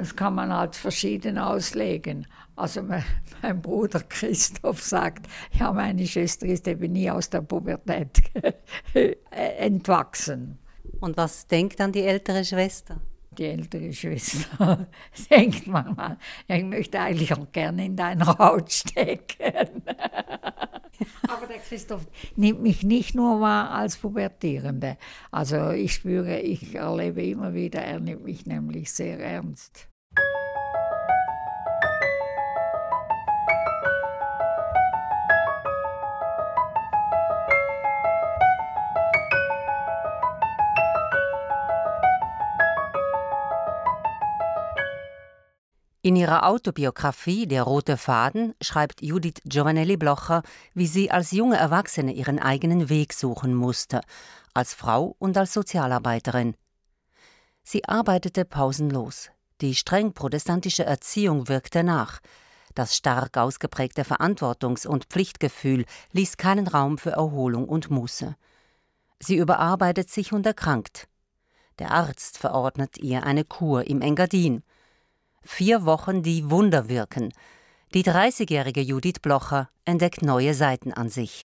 das 0.00 0.16
kann 0.16 0.34
man 0.34 0.50
halt 0.50 0.76
verschieden 0.76 1.36
auslegen. 1.36 2.26
Also 2.56 2.82
mein, 2.82 3.04
mein, 3.42 3.60
Bruder 3.60 4.00
Christoph 4.00 4.82
sagt, 4.82 5.26
ja, 5.52 5.72
meine 5.72 6.06
Schwester 6.06 6.46
ist 6.46 6.66
eben 6.66 6.92
nie 6.92 7.10
aus 7.10 7.28
der 7.28 7.42
Pubertät 7.42 8.22
entwachsen. 9.30 10.58
Und 11.00 11.16
was 11.18 11.46
denkt 11.46 11.80
dann 11.80 11.92
die 11.92 12.02
ältere 12.02 12.44
Schwester? 12.44 13.00
Die 13.32 13.44
ältere 13.44 13.92
Schwester 13.92 14.88
denkt 15.30 15.66
manchmal, 15.66 16.16
ich 16.48 16.64
möchte 16.64 16.98
eigentlich 16.98 17.32
auch 17.34 17.52
gerne 17.52 17.84
in 17.84 17.96
deiner 17.96 18.38
Haut 18.38 18.72
stecken. 18.72 19.82
Aber 21.28 21.46
der 21.46 21.58
Christoph 21.58 22.06
nimmt 22.36 22.62
mich 22.62 22.82
nicht 22.82 23.14
nur 23.14 23.40
wahr 23.40 23.70
als 23.70 23.96
Pubertierende. 23.96 24.96
Also 25.30 25.70
ich 25.70 25.94
spüre, 25.94 26.40
ich 26.40 26.74
erlebe 26.74 27.22
immer 27.22 27.54
wieder, 27.54 27.80
er 27.80 28.00
nimmt 28.00 28.24
mich 28.24 28.46
nämlich 28.46 28.92
sehr 28.92 29.18
ernst. 29.18 29.89
In 46.10 46.16
ihrer 46.16 46.44
Autobiografie 46.44 47.46
Der 47.46 47.62
rote 47.62 47.96
Faden 47.96 48.56
schreibt 48.60 49.00
Judith 49.00 49.36
Giovanelli 49.44 49.96
Blocher, 49.96 50.42
wie 50.74 50.88
sie 50.88 51.12
als 51.12 51.30
junge 51.30 51.56
Erwachsene 51.56 52.12
ihren 52.12 52.40
eigenen 52.40 52.88
Weg 52.88 53.12
suchen 53.12 53.54
musste, 53.54 54.00
als 54.52 54.74
Frau 54.74 55.14
und 55.20 55.36
als 55.36 55.52
Sozialarbeiterin. 55.52 56.56
Sie 57.62 57.84
arbeitete 57.84 58.44
pausenlos. 58.44 59.30
Die 59.60 59.76
streng 59.76 60.12
protestantische 60.12 60.84
Erziehung 60.84 61.46
wirkte 61.46 61.84
nach. 61.84 62.18
Das 62.74 62.96
stark 62.96 63.36
ausgeprägte 63.36 64.02
Verantwortungs- 64.02 64.88
und 64.88 65.04
Pflichtgefühl 65.04 65.84
ließ 66.10 66.38
keinen 66.38 66.66
Raum 66.66 66.98
für 66.98 67.12
Erholung 67.12 67.68
und 67.68 67.88
Muße. 67.88 68.34
Sie 69.20 69.36
überarbeitet 69.36 70.10
sich 70.10 70.32
und 70.32 70.44
erkrankt. 70.44 71.06
Der 71.78 71.92
Arzt 71.92 72.36
verordnet 72.36 72.98
ihr 72.98 73.22
eine 73.22 73.44
Kur 73.44 73.86
im 73.86 74.02
Engadin. 74.02 74.64
Vier 75.44 75.84
Wochen, 75.84 76.22
die 76.22 76.50
Wunder 76.50 76.88
wirken. 76.88 77.32
Die 77.94 78.04
30-jährige 78.04 78.80
Judith 78.80 79.20
Blocher 79.20 79.68
entdeckt 79.84 80.22
neue 80.22 80.54
Seiten 80.54 80.92
an 80.92 81.08
sich. 81.08 81.42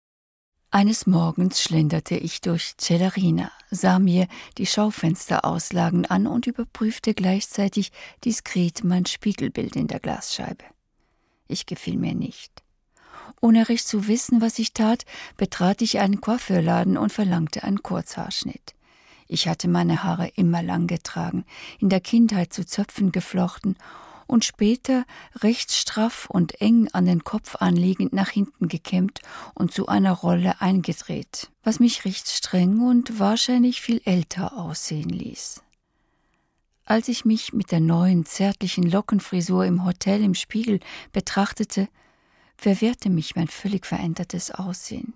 Eines 0.72 1.08
Morgens 1.08 1.64
schlenderte 1.64 2.16
ich 2.16 2.42
durch 2.42 2.76
Celerina, 2.80 3.52
sah 3.72 3.98
mir 3.98 4.28
die 4.60 4.68
Schaufensterauslagen 4.68 6.06
an 6.06 6.28
und 6.28 6.46
überprüfte 6.46 7.16
gleichzeitig 7.16 7.92
diskret 8.24 8.84
mein 8.84 9.08
Spiegelbild 9.08 9.76
in 9.76 9.88
der 9.88 10.00
Glasscheibe. 10.00 10.64
Ich 11.48 11.66
gefiel 11.66 11.98
mir 11.98 12.14
nicht. 12.14 12.62
Ohne 13.42 13.68
recht 13.68 13.88
zu 13.88 14.08
wissen, 14.08 14.42
was 14.42 14.60
ich 14.60 14.74
tat, 14.74 15.06
betrat 15.38 15.82
ich 15.82 16.00
einen 16.00 16.22
Coiffeurladen 16.22 16.98
und 16.98 17.12
verlangte 17.12 17.64
einen 17.64 17.82
Kurzhaarschnitt. 17.82 18.76
Ich 19.32 19.48
hatte 19.48 19.68
meine 19.68 20.04
Haare 20.04 20.28
immer 20.36 20.64
lang 20.64 20.88
getragen, 20.88 21.46
in 21.78 21.90
der 21.90 22.02
Kindheit 22.02 22.52
zu 22.52 22.66
Zöpfen 22.66 23.12
geflochten 23.12 23.78
und 24.26 24.44
später 24.44 25.06
recht 25.36 25.72
straff 25.72 26.28
und 26.32 26.60
eng 26.62 26.88
an 26.94 27.06
den 27.06 27.24
Kopf 27.24 27.56
anliegend 27.58 28.12
nach 28.12 28.30
hinten 28.30 28.68
gekämmt 28.68 29.22
und 29.54 29.72
zu 29.72 29.88
einer 29.88 30.14
Rolle 30.14 30.60
eingedreht, 30.62 31.52
was 31.64 31.80
mich 31.80 32.06
recht 32.06 32.28
streng 32.28 32.82
und 32.82 33.20
wahrscheinlich 33.20 33.82
viel 33.82 34.02
älter 34.04 34.58
aussehen 34.58 35.10
ließ. 35.10 35.62
Als 36.86 37.08
ich 37.08 37.24
mich 37.24 37.54
mit 37.54 37.72
der 37.72 37.82
neuen 37.82 38.26
zärtlichen 38.26 38.90
Lockenfrisur 38.90 39.64
im 39.64 39.86
Hotel 39.86 40.24
im 40.24 40.34
Spiegel 40.34 40.80
betrachtete, 41.12 41.88
verwehrte 42.58 43.12
mich 43.12 43.36
mein 43.36 43.48
völlig 43.48 43.86
verändertes 43.86 44.50
Aussehen. 44.50 45.14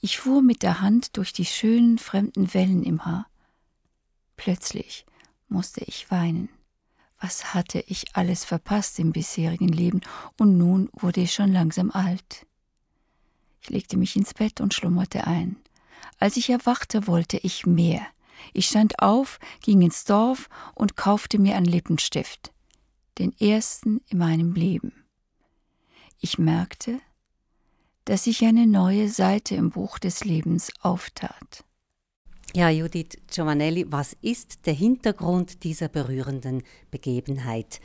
Ich 0.00 0.18
fuhr 0.18 0.42
mit 0.42 0.62
der 0.62 0.80
Hand 0.80 1.16
durch 1.16 1.32
die 1.32 1.44
schönen 1.44 1.98
fremden 1.98 2.52
Wellen 2.54 2.82
im 2.82 3.04
Haar. 3.04 3.26
Plötzlich 4.36 5.06
musste 5.48 5.84
ich 5.84 6.10
weinen. 6.10 6.48
Was 7.20 7.54
hatte 7.54 7.82
ich 7.86 8.14
alles 8.14 8.44
verpasst 8.44 8.98
im 8.98 9.12
bisherigen 9.12 9.68
Leben, 9.68 10.00
und 10.38 10.58
nun 10.58 10.90
wurde 10.92 11.22
ich 11.22 11.32
schon 11.32 11.50
langsam 11.50 11.90
alt. 11.90 12.46
Ich 13.62 13.70
legte 13.70 13.96
mich 13.96 14.16
ins 14.16 14.34
Bett 14.34 14.60
und 14.60 14.74
schlummerte 14.74 15.26
ein. 15.26 15.56
Als 16.18 16.36
ich 16.36 16.50
erwachte, 16.50 17.06
wollte 17.06 17.38
ich 17.38 17.66
mehr. 17.66 18.06
Ich 18.52 18.66
stand 18.66 19.00
auf, 19.00 19.38
ging 19.60 19.80
ins 19.82 20.04
Dorf 20.04 20.48
und 20.74 20.96
kaufte 20.96 21.38
mir 21.38 21.56
einen 21.56 21.66
Lippenstift, 21.66 22.52
den 23.18 23.36
ersten 23.38 24.02
in 24.08 24.18
meinem 24.18 24.52
Leben. 24.52 24.92
Ich 26.20 26.38
merkte, 26.38 27.00
dass 28.06 28.24
sich 28.24 28.44
eine 28.44 28.66
neue 28.66 29.08
Seite 29.08 29.56
im 29.56 29.70
Buch 29.70 29.98
des 29.98 30.24
Lebens 30.24 30.72
auftat. 30.80 31.64
Ja, 32.54 32.70
Judith 32.70 33.18
Giovanelli, 33.26 33.84
was 33.90 34.16
ist 34.22 34.64
der 34.64 34.72
Hintergrund 34.72 35.62
dieser 35.64 35.88
berührenden 35.88 36.62
Begebenheit? 36.90 37.80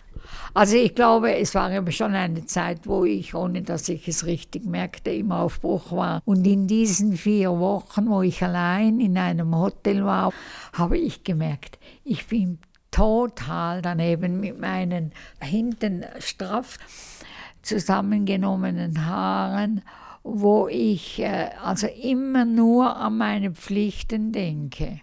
Also 0.54 0.78
ich 0.78 0.96
glaube, 0.96 1.36
es 1.36 1.56
war 1.56 1.72
eben 1.74 1.92
schon 1.92 2.14
eine 2.14 2.46
Zeit, 2.46 2.88
wo 2.88 3.04
ich, 3.04 3.34
ohne 3.34 3.64
dass 3.64 3.90
ich 3.90 4.08
es 4.08 4.26
richtig 4.26 4.64
merkte, 4.64 5.12
im 5.12 5.32
Aufbruch 5.34 5.92
war. 5.92 6.22
Und 6.24 6.46
in 6.48 6.68
diesen 6.68 7.18
vier 7.18 7.60
Wochen, 7.60 8.08
wo 8.08 8.22
ich 8.22 8.42
allein 8.44 9.02
in 9.02 9.18
einem 9.18 9.54
Hotel 9.54 10.06
war, 10.06 10.32
habe 10.72 10.98
ich 10.98 11.26
gemerkt, 11.26 11.78
ich 12.06 12.28
bin 12.28 12.60
total 12.92 13.82
daneben 13.82 14.40
mit 14.40 14.60
meinen 14.60 15.12
hinten 15.42 16.06
straff 16.20 16.78
zusammengenommenen 17.62 19.06
Haaren 19.06 19.82
wo 20.24 20.68
ich 20.68 21.20
äh, 21.20 21.50
also 21.64 21.88
immer 21.88 22.46
nur 22.46 22.96
an 22.96 23.18
meine 23.18 23.52
Pflichten 23.52 24.32
denke 24.32 25.02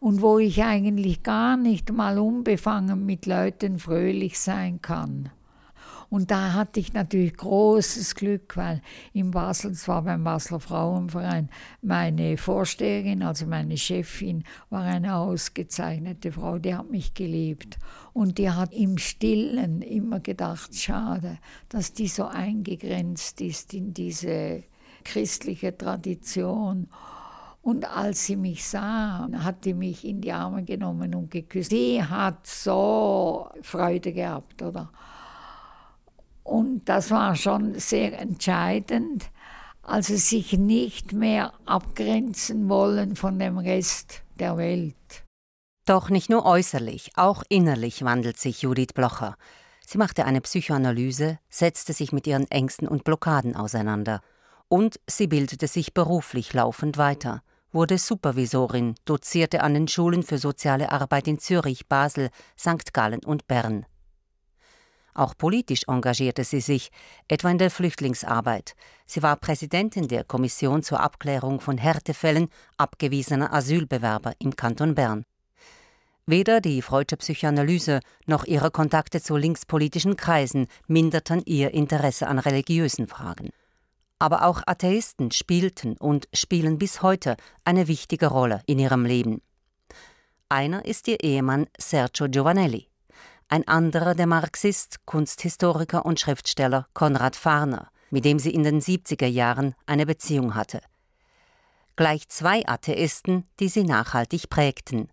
und 0.00 0.22
wo 0.22 0.38
ich 0.38 0.62
eigentlich 0.62 1.22
gar 1.22 1.56
nicht 1.56 1.92
mal 1.92 2.18
unbefangen 2.18 3.04
mit 3.04 3.26
Leuten 3.26 3.78
fröhlich 3.78 4.38
sein 4.38 4.80
kann. 4.80 5.30
Und 6.10 6.32
da 6.32 6.54
hatte 6.54 6.80
ich 6.80 6.92
natürlich 6.92 7.36
großes 7.36 8.16
Glück, 8.16 8.56
weil 8.56 8.82
in 9.12 9.30
Basel, 9.30 9.72
zwar 9.72 10.02
beim 10.02 10.24
Basler 10.24 10.58
Frauenverein, 10.58 11.48
meine 11.82 12.36
Vorsteherin, 12.36 13.22
also 13.22 13.46
meine 13.46 13.76
Chefin, 13.76 14.42
war 14.70 14.82
eine 14.82 15.14
ausgezeichnete 15.14 16.32
Frau, 16.32 16.58
die 16.58 16.74
hat 16.74 16.90
mich 16.90 17.14
geliebt. 17.14 17.78
Und 18.12 18.38
die 18.38 18.50
hat 18.50 18.74
im 18.74 18.98
Stillen 18.98 19.82
immer 19.82 20.18
gedacht, 20.18 20.74
schade, 20.74 21.38
dass 21.68 21.92
die 21.92 22.08
so 22.08 22.24
eingegrenzt 22.24 23.40
ist 23.40 23.72
in 23.72 23.94
diese 23.94 24.64
christliche 25.04 25.78
Tradition. 25.78 26.88
Und 27.62 27.84
als 27.84 28.26
sie 28.26 28.36
mich 28.36 28.66
sah, 28.66 29.28
hat 29.44 29.62
sie 29.62 29.74
mich 29.74 30.04
in 30.04 30.20
die 30.20 30.32
Arme 30.32 30.64
genommen 30.64 31.14
und 31.14 31.30
geküsst. 31.30 31.70
Sie 31.70 32.02
hat 32.02 32.46
so 32.48 33.48
Freude 33.62 34.12
gehabt, 34.12 34.60
oder? 34.60 34.90
Und 36.42 36.88
das 36.88 37.10
war 37.10 37.36
schon 37.36 37.78
sehr 37.78 38.18
entscheidend, 38.18 39.30
also 39.82 40.16
sich 40.16 40.52
nicht 40.52 41.12
mehr 41.12 41.52
abgrenzen 41.66 42.68
wollen 42.68 43.16
von 43.16 43.38
dem 43.38 43.58
Rest 43.58 44.22
der 44.38 44.56
Welt. 44.56 44.94
Doch 45.86 46.10
nicht 46.10 46.30
nur 46.30 46.46
äußerlich, 46.46 47.12
auch 47.16 47.42
innerlich 47.48 48.04
wandelt 48.04 48.38
sich 48.38 48.62
Judith 48.62 48.92
Blocher. 48.94 49.36
Sie 49.86 49.98
machte 49.98 50.24
eine 50.24 50.40
Psychoanalyse, 50.40 51.38
setzte 51.48 51.92
sich 51.92 52.12
mit 52.12 52.26
ihren 52.26 52.48
Ängsten 52.50 52.86
und 52.86 53.02
Blockaden 53.02 53.56
auseinander. 53.56 54.20
Und 54.68 55.00
sie 55.08 55.26
bildete 55.26 55.66
sich 55.66 55.94
beruflich 55.94 56.52
laufend 56.52 56.96
weiter, 56.96 57.42
wurde 57.72 57.98
Supervisorin, 57.98 58.94
dozierte 59.04 59.62
an 59.62 59.74
den 59.74 59.88
Schulen 59.88 60.22
für 60.22 60.38
soziale 60.38 60.92
Arbeit 60.92 61.26
in 61.26 61.40
Zürich, 61.40 61.88
Basel, 61.88 62.30
St. 62.56 62.94
Gallen 62.94 63.24
und 63.24 63.48
Bern. 63.48 63.84
Auch 65.14 65.36
politisch 65.36 65.82
engagierte 65.88 66.44
sie 66.44 66.60
sich, 66.60 66.90
etwa 67.28 67.50
in 67.50 67.58
der 67.58 67.70
Flüchtlingsarbeit. 67.70 68.74
Sie 69.06 69.22
war 69.22 69.36
Präsidentin 69.36 70.08
der 70.08 70.24
Kommission 70.24 70.82
zur 70.82 71.00
Abklärung 71.00 71.60
von 71.60 71.78
Härtefällen 71.78 72.48
abgewiesener 72.76 73.52
Asylbewerber 73.52 74.34
im 74.38 74.54
Kanton 74.54 74.94
Bern. 74.94 75.24
Weder 76.26 76.60
die 76.60 76.80
Freudsche 76.80 77.16
Psychoanalyse 77.16 78.00
noch 78.26 78.44
ihre 78.44 78.70
Kontakte 78.70 79.20
zu 79.20 79.36
linkspolitischen 79.36 80.16
Kreisen 80.16 80.68
minderten 80.86 81.42
ihr 81.44 81.74
Interesse 81.74 82.28
an 82.28 82.38
religiösen 82.38 83.08
Fragen. 83.08 83.50
Aber 84.20 84.44
auch 84.44 84.62
Atheisten 84.66 85.32
spielten 85.32 85.96
und 85.96 86.28
spielen 86.32 86.78
bis 86.78 87.02
heute 87.02 87.36
eine 87.64 87.88
wichtige 87.88 88.26
Rolle 88.26 88.62
in 88.66 88.78
ihrem 88.78 89.06
Leben. 89.06 89.42
Einer 90.48 90.84
ist 90.84 91.08
ihr 91.08 91.20
Ehemann 91.20 91.66
Sergio 91.78 92.28
Giovanelli 92.28 92.89
ein 93.50 93.66
anderer 93.66 94.14
der 94.14 94.28
Marxist, 94.28 95.04
Kunsthistoriker 95.06 96.06
und 96.06 96.20
Schriftsteller 96.20 96.86
Konrad 96.94 97.34
Farner, 97.34 97.90
mit 98.10 98.24
dem 98.24 98.38
sie 98.38 98.54
in 98.54 98.62
den 98.62 98.80
70er 98.80 99.26
Jahren 99.26 99.74
eine 99.86 100.06
Beziehung 100.06 100.54
hatte. 100.54 100.80
Gleich 101.96 102.28
zwei 102.28 102.66
Atheisten, 102.66 103.48
die 103.58 103.68
sie 103.68 103.82
nachhaltig 103.82 104.48
prägten. 104.50 105.08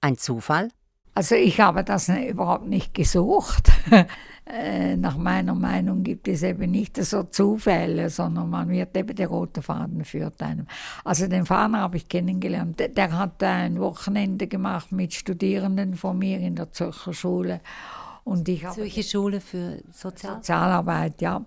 Ein 0.00 0.18
Zufall? 0.18 0.70
Also 1.18 1.34
ich 1.34 1.58
habe 1.58 1.82
das 1.82 2.08
überhaupt 2.08 2.68
nicht 2.68 2.94
gesucht. 2.94 3.70
Äh, 4.50 4.96
nach 4.96 5.18
meiner 5.18 5.54
Meinung 5.54 6.02
gibt 6.02 6.26
es 6.26 6.42
eben 6.42 6.70
nicht 6.70 6.96
so 7.04 7.24
Zufälle, 7.24 8.08
sondern 8.08 8.48
man 8.48 8.70
wird 8.70 8.96
eben 8.96 9.14
der 9.14 9.28
rote 9.28 9.60
Faden 9.60 10.06
führt 10.06 10.40
einem. 10.40 10.66
Also 11.04 11.26
den 11.26 11.44
Fahner 11.44 11.80
habe 11.80 11.98
ich 11.98 12.08
kennengelernt. 12.08 12.80
Der 12.96 13.12
hat 13.12 13.42
ein 13.42 13.78
Wochenende 13.78 14.46
gemacht 14.46 14.90
mit 14.90 15.12
Studierenden 15.12 15.96
von 15.96 16.18
mir 16.18 16.38
in 16.38 16.56
der 16.56 16.72
Zürcher 16.72 17.12
Schule. 17.12 17.60
Und 18.24 18.48
ich 18.48 18.66
Zürcher 18.70 19.02
Schule 19.02 19.42
für 19.42 19.82
Sozial 19.92 20.36
Sozialarbeit, 20.36 21.20
ja, 21.20 21.44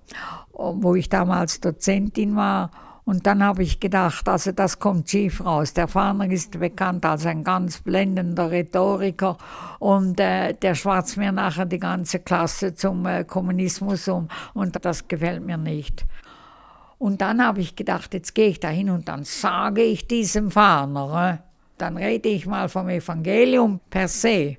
wo 0.53 0.93
ich 0.93 1.09
damals 1.09 1.59
Dozentin 1.59 2.35
war. 2.35 2.69
Und 3.03 3.25
dann 3.25 3.43
habe 3.43 3.63
ich 3.63 3.79
gedacht, 3.79 4.29
also 4.29 4.51
das 4.51 4.79
kommt 4.79 5.09
schief 5.09 5.43
raus. 5.43 5.73
Der 5.73 5.87
Fahner 5.87 6.29
ist 6.29 6.59
bekannt 6.59 7.05
als 7.05 7.25
ein 7.25 7.43
ganz 7.43 7.81
blendender 7.81 8.51
Rhetoriker 8.51 9.37
und 9.79 10.19
äh, 10.19 10.53
der 10.53 10.75
schwarzt 10.75 11.17
mir 11.17 11.31
nachher 11.31 11.65
die 11.65 11.79
ganze 11.79 12.19
Klasse 12.19 12.75
zum 12.75 13.05
äh, 13.05 13.23
Kommunismus 13.23 14.07
um 14.07 14.27
und 14.53 14.77
das 14.85 15.07
gefällt 15.07 15.43
mir 15.43 15.57
nicht. 15.57 16.05
Und 16.99 17.21
dann 17.21 17.43
habe 17.43 17.61
ich 17.61 17.75
gedacht, 17.75 18.13
jetzt 18.13 18.35
gehe 18.35 18.49
ich 18.49 18.59
da 18.59 18.69
hin 18.69 18.91
und 18.91 19.07
dann 19.07 19.23
sage 19.23 19.81
ich 19.81 20.07
diesem 20.07 20.51
Fahner, 20.51 21.33
äh, 21.33 21.37
dann 21.79 21.97
rede 21.97 22.29
ich 22.29 22.45
mal 22.45 22.69
vom 22.69 22.89
Evangelium 22.89 23.79
per 23.89 24.07
se. 24.07 24.57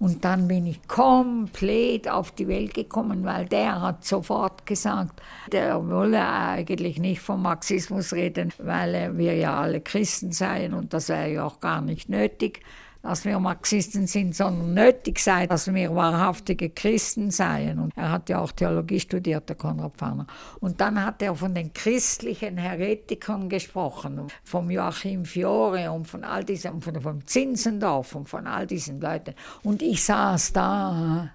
Und 0.00 0.24
dann 0.24 0.46
bin 0.46 0.66
ich 0.66 0.86
komplett 0.86 2.08
auf 2.08 2.30
die 2.30 2.46
Welt 2.46 2.74
gekommen, 2.74 3.24
weil 3.24 3.46
der 3.46 3.82
hat 3.82 4.04
sofort 4.04 4.64
gesagt, 4.64 5.20
der 5.50 5.88
wolle 5.88 6.24
eigentlich 6.24 6.98
nicht 6.98 7.20
vom 7.20 7.42
Marxismus 7.42 8.12
reden, 8.12 8.52
weil 8.58 9.16
wir 9.18 9.34
ja 9.34 9.60
alle 9.60 9.80
Christen 9.80 10.30
seien 10.30 10.72
und 10.72 10.94
das 10.94 11.08
wäre 11.08 11.32
ja 11.32 11.44
auch 11.44 11.58
gar 11.58 11.80
nicht 11.80 12.08
nötig 12.08 12.60
dass 13.02 13.24
wir 13.24 13.38
Marxisten 13.38 14.06
sind, 14.06 14.34
sondern 14.34 14.74
nötig 14.74 15.20
sei, 15.20 15.46
dass 15.46 15.72
wir 15.72 15.94
wahrhaftige 15.94 16.70
Christen 16.70 17.30
seien. 17.30 17.78
Und 17.78 17.92
er 17.96 18.10
hat 18.10 18.28
ja 18.28 18.40
auch 18.40 18.52
Theologie 18.52 19.00
studiert, 19.00 19.48
der 19.48 19.56
Konrad 19.56 19.96
Pfanner. 19.96 20.26
Und 20.60 20.80
dann 20.80 21.04
hat 21.04 21.22
er 21.22 21.34
von 21.34 21.54
den 21.54 21.72
christlichen 21.72 22.58
Heretikern 22.58 23.48
gesprochen, 23.48 24.26
vom 24.42 24.70
Joachim 24.70 25.24
Fiore 25.24 25.90
und 25.92 26.06
von 26.06 26.24
all 26.24 26.44
diesen, 26.44 26.82
von, 26.82 27.00
vom 27.00 27.26
Zinzendorf 27.26 28.14
und 28.14 28.28
von 28.28 28.46
all 28.46 28.66
diesen 28.66 29.00
Leuten. 29.00 29.34
Und 29.62 29.82
ich 29.82 30.04
saß 30.04 30.52
da 30.52 31.30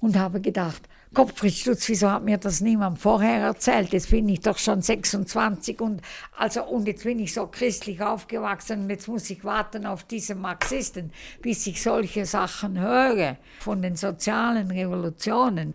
und 0.00 0.18
habe 0.18 0.40
gedacht, 0.40 0.82
Gottfried 1.14 1.54
Stutz, 1.54 1.88
wieso 1.88 2.10
hat 2.10 2.24
mir 2.24 2.38
das 2.38 2.60
niemand 2.60 2.98
vorher 2.98 3.40
erzählt? 3.40 3.92
Jetzt 3.92 4.10
bin 4.10 4.28
ich 4.28 4.40
doch 4.40 4.58
schon 4.58 4.82
26 4.82 5.80
und, 5.80 6.02
also, 6.36 6.64
und 6.64 6.88
jetzt 6.88 7.04
bin 7.04 7.20
ich 7.20 7.32
so 7.32 7.46
christlich 7.46 8.02
aufgewachsen 8.02 8.82
und 8.82 8.90
jetzt 8.90 9.06
muss 9.06 9.30
ich 9.30 9.44
warten 9.44 9.86
auf 9.86 10.02
diese 10.02 10.34
Marxisten, 10.34 11.12
bis 11.40 11.66
ich 11.68 11.80
solche 11.80 12.26
Sachen 12.26 12.80
höre 12.80 13.36
von 13.60 13.80
den 13.80 13.94
sozialen 13.94 14.72
Revolutionen. 14.72 15.74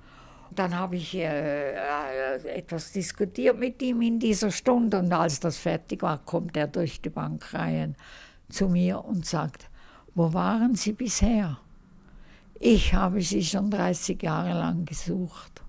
Dann 0.52 0.78
habe 0.78 0.98
ich 0.98 1.16
äh, 1.16 1.72
äh, 1.72 2.58
etwas 2.58 2.92
diskutiert 2.92 3.58
mit 3.58 3.82
ihm 3.82 4.02
in 4.02 4.20
dieser 4.20 4.52
Stunde 4.52 5.00
und 5.00 5.14
als 5.14 5.40
das 5.40 5.58
fertig 5.58 6.02
war, 6.02 6.18
kommt 6.18 6.58
er 6.58 6.68
durch 6.68 7.02
die 7.02 7.10
Bankreihen 7.10 7.96
zu 8.50 8.68
mir 8.68 9.06
und 9.06 9.26
sagt, 9.26 9.70
wo 10.16 10.34
waren 10.34 10.76
Sie 10.76 10.92
bisher? 10.92 11.60
Ich 12.60 12.94
habe 12.94 13.22
sie 13.22 13.44
schon 13.44 13.72
30 13.72 14.22
Jahre 14.22 14.50
lang 14.50 14.84
gesucht 14.84 15.62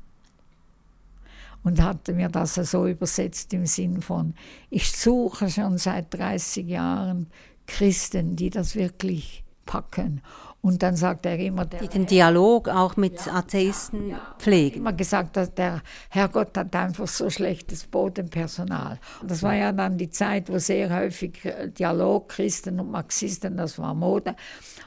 und 1.62 1.80
hatte 1.80 2.12
mir 2.12 2.28
das 2.28 2.54
so 2.54 2.86
übersetzt 2.86 3.52
im 3.54 3.66
Sinn 3.66 4.02
von, 4.02 4.34
ich 4.70 4.90
suche 4.90 5.48
schon 5.50 5.78
seit 5.78 6.12
30 6.12 6.66
Jahren 6.66 7.28
Christen, 7.66 8.34
die 8.34 8.50
das 8.50 8.74
wirklich 8.74 9.44
packen. 9.66 10.20
Und 10.62 10.82
dann 10.82 10.94
sagt 10.94 11.24
er 11.24 11.38
immer, 11.38 11.64
der 11.64 11.80
die 11.80 11.88
den 11.88 12.04
Dialog 12.04 12.68
auch 12.68 12.96
mit 12.96 13.24
ja, 13.24 13.34
Atheisten 13.34 14.10
ja, 14.10 14.20
pflegen. 14.38 14.80
Immer 14.80 14.92
gesagt, 14.92 15.36
dass 15.36 15.54
der 15.54 15.80
Herrgott 16.10 16.56
hat 16.56 16.76
einfach 16.76 17.08
so 17.08 17.30
schlechtes 17.30 17.86
Bodenpersonal. 17.86 18.98
Und 19.22 19.30
das 19.30 19.42
war 19.42 19.54
ja 19.54 19.72
dann 19.72 19.96
die 19.96 20.10
Zeit, 20.10 20.50
wo 20.50 20.58
sehr 20.58 20.94
häufig 20.94 21.44
äh, 21.46 21.68
Dialog 21.68 22.28
Christen 22.28 22.78
und 22.78 22.90
Marxisten, 22.90 23.56
das 23.56 23.78
war 23.78 23.94
Mode. 23.94 24.36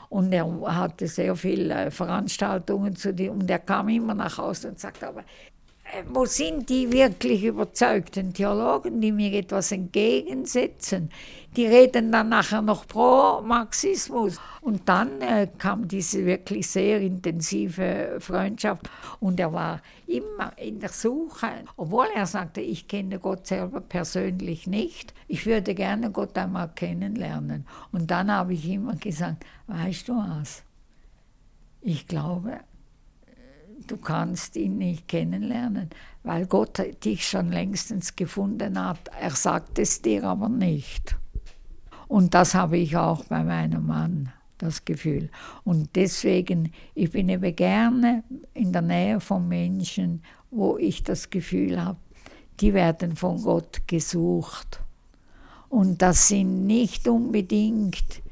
Und 0.09 0.31
er 0.31 0.45
hatte 0.75 1.07
sehr 1.07 1.36
viele 1.36 1.89
Veranstaltungen 1.89 2.95
zu 2.95 3.12
dem. 3.12 3.31
Und 3.31 3.49
er 3.49 3.57
kam 3.57 3.89
immer 3.89 4.13
nach 4.13 4.38
Hause 4.38 4.69
und 4.69 4.79
sagte, 4.79 5.07
aber 5.07 5.21
äh, 5.21 5.23
wo 6.10 6.25
sind 6.25 6.69
die 6.69 6.91
wirklich 6.91 7.43
überzeugten 7.43 8.34
Theologen, 8.34 9.01
die 9.01 9.12
mir 9.12 9.34
etwas 9.34 9.71
entgegensetzen? 9.71 11.10
Die 11.56 11.65
reden 11.65 12.12
dann 12.12 12.29
nachher 12.29 12.62
noch 12.62 12.88
pro 12.88 13.41
Marxismus. 13.41 14.39
Und 14.62 14.89
dann 14.89 15.21
äh, 15.21 15.47
kam 15.58 15.88
diese 15.88 16.25
wirklich 16.25 16.67
sehr 16.67 16.99
intensive 17.01 18.17
Freundschaft. 18.19 18.89
Und 19.19 19.39
er 19.39 19.53
war 19.53 19.82
immer 20.08 20.58
in 20.58 20.79
der 20.79 20.89
Suche, 20.89 21.47
obwohl 21.77 22.08
er 22.15 22.25
sagte, 22.25 22.62
ich 22.62 22.88
kenne 22.88 23.19
Gott 23.19 23.45
selber 23.47 23.82
persönlich 23.82 24.67
nicht. 24.67 25.13
Ich 25.27 25.45
würde 25.45 25.75
gerne 25.75 26.12
Gott 26.12 26.38
einmal 26.38 26.69
kennenlernen. 26.73 27.65
Und 27.91 28.10
dann 28.10 28.32
habe 28.32 28.53
ich 28.53 28.67
immer 28.67 28.95
gesagt, 28.95 29.45
weißt 29.67 30.08
du 30.08 30.17
was? 30.17 30.63
Ich 31.82 32.08
glaube, 32.08 32.60
du 33.91 33.97
kannst 33.97 34.55
ihn 34.55 34.77
nicht 34.77 35.07
kennenlernen, 35.07 35.89
weil 36.23 36.45
Gott 36.45 36.81
dich 37.03 37.27
schon 37.27 37.51
längstens 37.51 38.15
gefunden 38.15 38.83
hat. 38.83 39.09
Er 39.19 39.31
sagt 39.31 39.79
es 39.79 40.01
dir 40.01 40.23
aber 40.23 40.49
nicht. 40.49 41.15
Und 42.07 42.33
das 42.33 42.53
habe 42.53 42.77
ich 42.77 42.95
auch 42.97 43.25
bei 43.25 43.43
meinem 43.43 43.87
Mann, 43.87 44.31
das 44.57 44.85
Gefühl. 44.85 45.29
Und 45.63 45.95
deswegen, 45.95 46.71
ich 46.95 47.11
bin 47.11 47.29
eben 47.29 47.55
gerne 47.55 48.23
in 48.53 48.71
der 48.71 48.81
Nähe 48.81 49.19
von 49.19 49.47
Menschen, 49.47 50.21
wo 50.51 50.77
ich 50.77 51.03
das 51.03 51.29
Gefühl 51.29 51.83
habe, 51.83 51.97
die 52.59 52.73
werden 52.73 53.15
von 53.15 53.41
Gott 53.41 53.87
gesucht. 53.87 54.79
Und 55.69 56.01
das 56.01 56.27
sind 56.27 56.67
nicht 56.67 57.07
unbedingt 57.07 58.22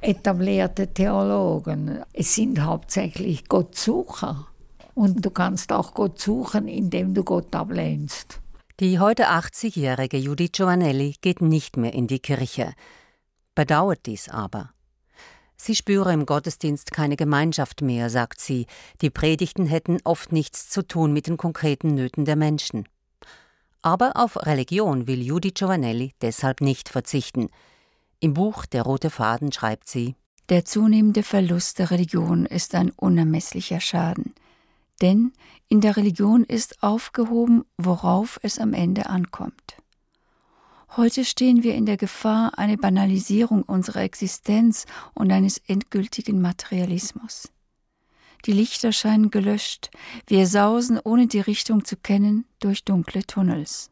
etablierte 0.00 0.92
Theologen. 0.92 2.02
Es 2.12 2.34
sind 2.34 2.60
hauptsächlich 2.62 3.48
Gottsucher. 3.48 4.46
Und 4.94 5.24
du 5.24 5.30
kannst 5.30 5.72
auch 5.72 5.94
Gott 5.94 6.18
suchen, 6.20 6.66
indem 6.66 7.14
du 7.14 7.22
Gott 7.22 7.54
ablehnst. 7.54 8.40
Die 8.80 8.98
heute 8.98 9.28
80-jährige 9.28 10.18
Judith 10.18 10.52
Giovanelli 10.52 11.16
geht 11.20 11.40
nicht 11.40 11.76
mehr 11.76 11.94
in 11.94 12.06
die 12.06 12.20
Kirche, 12.20 12.74
bedauert 13.54 14.06
dies 14.06 14.28
aber. 14.28 14.70
Sie 15.56 15.74
spüre 15.74 16.12
im 16.12 16.26
Gottesdienst 16.26 16.92
keine 16.92 17.16
Gemeinschaft 17.16 17.82
mehr, 17.82 18.10
sagt 18.10 18.40
sie. 18.40 18.66
Die 19.00 19.10
Predigten 19.10 19.66
hätten 19.66 19.98
oft 20.04 20.32
nichts 20.32 20.70
zu 20.70 20.86
tun 20.86 21.12
mit 21.12 21.26
den 21.26 21.36
konkreten 21.36 21.94
Nöten 21.94 22.24
der 22.24 22.36
Menschen. 22.36 22.88
Aber 23.82 24.12
auf 24.14 24.36
Religion 24.46 25.08
will 25.08 25.22
Judith 25.22 25.54
Giovanelli 25.54 26.14
deshalb 26.22 26.60
nicht 26.60 26.88
verzichten. 26.88 27.50
Im 28.20 28.34
Buch 28.34 28.66
Der 28.66 28.82
rote 28.82 29.10
Faden 29.10 29.52
schreibt 29.52 29.88
sie: 29.88 30.16
Der 30.48 30.64
zunehmende 30.64 31.22
Verlust 31.22 31.78
der 31.78 31.92
Religion 31.92 32.46
ist 32.46 32.74
ein 32.74 32.90
unermesslicher 32.90 33.80
Schaden. 33.80 34.34
Denn 35.00 35.32
in 35.68 35.80
der 35.80 35.96
Religion 35.96 36.42
ist 36.42 36.82
aufgehoben, 36.82 37.64
worauf 37.76 38.40
es 38.42 38.58
am 38.58 38.74
Ende 38.74 39.06
ankommt. 39.06 39.76
Heute 40.96 41.24
stehen 41.24 41.62
wir 41.62 41.76
in 41.76 41.86
der 41.86 41.96
Gefahr 41.96 42.58
einer 42.58 42.76
Banalisierung 42.76 43.62
unserer 43.62 44.00
Existenz 44.00 44.86
und 45.14 45.30
eines 45.30 45.58
endgültigen 45.58 46.40
Materialismus. 46.40 47.52
Die 48.46 48.52
Lichter 48.52 48.90
scheinen 48.90 49.30
gelöscht, 49.30 49.90
wir 50.26 50.46
sausen, 50.48 50.98
ohne 51.04 51.28
die 51.28 51.40
Richtung 51.40 51.84
zu 51.84 51.96
kennen, 51.96 52.46
durch 52.58 52.84
dunkle 52.84 53.24
Tunnels. 53.24 53.90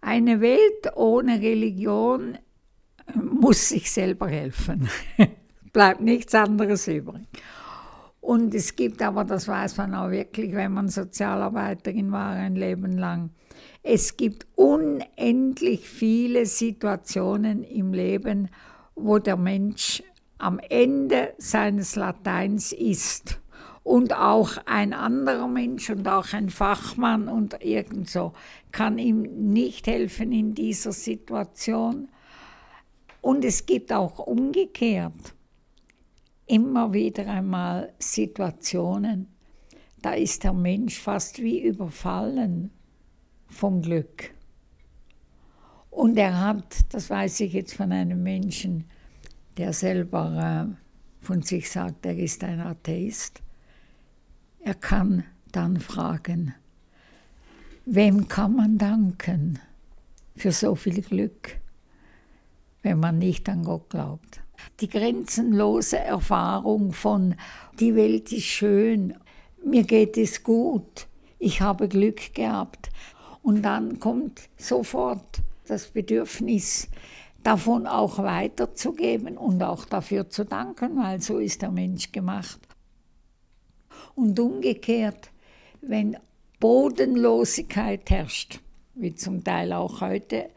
Eine 0.00 0.40
Welt 0.40 0.96
ohne 0.96 1.40
Religion 1.40 2.38
muss 3.14 3.70
sich 3.70 3.90
selber 3.90 4.28
helfen. 4.28 4.88
Bleibt 5.72 6.00
nichts 6.00 6.34
anderes 6.34 6.88
übrig. 6.88 7.26
Und 8.20 8.54
es 8.54 8.76
gibt 8.76 9.00
aber, 9.02 9.24
das 9.24 9.48
weiß 9.48 9.76
man 9.78 9.94
auch 9.94 10.10
wirklich, 10.10 10.54
wenn 10.54 10.72
man 10.72 10.88
Sozialarbeiterin 10.88 12.12
war 12.12 12.32
ein 12.32 12.56
Leben 12.56 12.98
lang, 12.98 13.30
es 13.82 14.16
gibt 14.16 14.46
unendlich 14.54 15.88
viele 15.88 16.44
Situationen 16.46 17.64
im 17.64 17.94
Leben, 17.94 18.48
wo 18.94 19.18
der 19.18 19.36
Mensch 19.36 20.02
am 20.38 20.58
Ende 20.58 21.34
seines 21.38 21.96
Lateins 21.96 22.72
ist 22.72 23.40
und 23.82 24.14
auch 24.14 24.58
ein 24.66 24.92
anderer 24.92 25.48
Mensch 25.48 25.88
und 25.88 26.06
auch 26.06 26.32
ein 26.32 26.50
Fachmann 26.50 27.28
und 27.28 27.64
irgend 27.64 28.10
so 28.10 28.32
kann 28.70 28.98
ihm 28.98 29.22
nicht 29.52 29.86
helfen 29.86 30.32
in 30.32 30.54
dieser 30.54 30.92
Situation. 30.92 32.08
Und 33.20 33.44
es 33.44 33.66
gibt 33.66 33.92
auch 33.92 34.18
umgekehrt 34.18 35.34
immer 36.48 36.92
wieder 36.92 37.26
einmal 37.28 37.92
Situationen, 37.98 39.28
da 40.00 40.12
ist 40.12 40.44
der 40.44 40.52
Mensch 40.52 40.98
fast 40.98 41.38
wie 41.40 41.60
überfallen 41.60 42.70
vom 43.48 43.82
Glück. 43.82 44.32
Und 45.90 46.16
er 46.16 46.40
hat, 46.40 46.92
das 46.94 47.10
weiß 47.10 47.40
ich 47.40 47.52
jetzt 47.52 47.74
von 47.74 47.92
einem 47.92 48.22
Menschen, 48.22 48.84
der 49.56 49.72
selber 49.72 50.68
äh, 50.70 51.24
von 51.24 51.42
sich 51.42 51.70
sagt, 51.70 52.06
er 52.06 52.16
ist 52.16 52.44
ein 52.44 52.60
Atheist, 52.60 53.42
er 54.60 54.74
kann 54.74 55.24
dann 55.50 55.78
fragen, 55.80 56.54
wem 57.84 58.28
kann 58.28 58.54
man 58.54 58.78
danken 58.78 59.58
für 60.36 60.52
so 60.52 60.74
viel 60.74 61.02
Glück, 61.02 61.58
wenn 62.82 63.00
man 63.00 63.18
nicht 63.18 63.48
an 63.48 63.64
Gott 63.64 63.90
glaubt? 63.90 64.40
Die 64.80 64.88
grenzenlose 64.88 65.98
Erfahrung 65.98 66.92
von, 66.92 67.34
die 67.78 67.94
Welt 67.94 68.32
ist 68.32 68.44
schön, 68.44 69.14
mir 69.64 69.84
geht 69.84 70.16
es 70.16 70.42
gut, 70.42 71.06
ich 71.38 71.60
habe 71.60 71.88
Glück 71.88 72.34
gehabt. 72.34 72.90
Und 73.42 73.62
dann 73.62 74.00
kommt 74.00 74.48
sofort 74.56 75.42
das 75.66 75.88
Bedürfnis, 75.88 76.88
davon 77.42 77.86
auch 77.86 78.18
weiterzugeben 78.18 79.38
und 79.38 79.62
auch 79.62 79.84
dafür 79.84 80.28
zu 80.28 80.44
danken, 80.44 80.96
weil 80.96 81.20
so 81.20 81.38
ist 81.38 81.62
der 81.62 81.70
Mensch 81.70 82.12
gemacht. 82.12 82.60
Und 84.14 84.38
umgekehrt, 84.38 85.30
wenn 85.80 86.16
Bodenlosigkeit 86.60 88.10
herrscht, 88.10 88.60
wie 88.94 89.14
zum 89.14 89.44
Teil 89.44 89.72
auch 89.72 90.00
heute, 90.00 90.50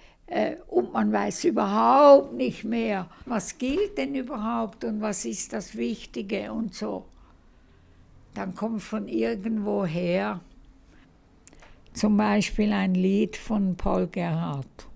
und 0.67 0.93
man 0.93 1.11
weiß 1.11 1.43
überhaupt 1.45 2.33
nicht 2.33 2.63
mehr, 2.63 3.07
was 3.25 3.57
gilt 3.57 3.97
denn 3.97 4.15
überhaupt 4.15 4.85
und 4.85 5.01
was 5.01 5.25
ist 5.25 5.51
das 5.51 5.75
Wichtige 5.75 6.53
und 6.53 6.73
so, 6.73 7.05
dann 8.33 8.55
kommt 8.55 8.81
von 8.81 9.07
irgendwoher 9.07 10.39
zum 11.93 12.15
Beispiel 12.15 12.71
ein 12.71 12.95
Lied 12.95 13.35
von 13.35 13.75
Paul 13.75 14.07
Gerhardt. 14.07 14.87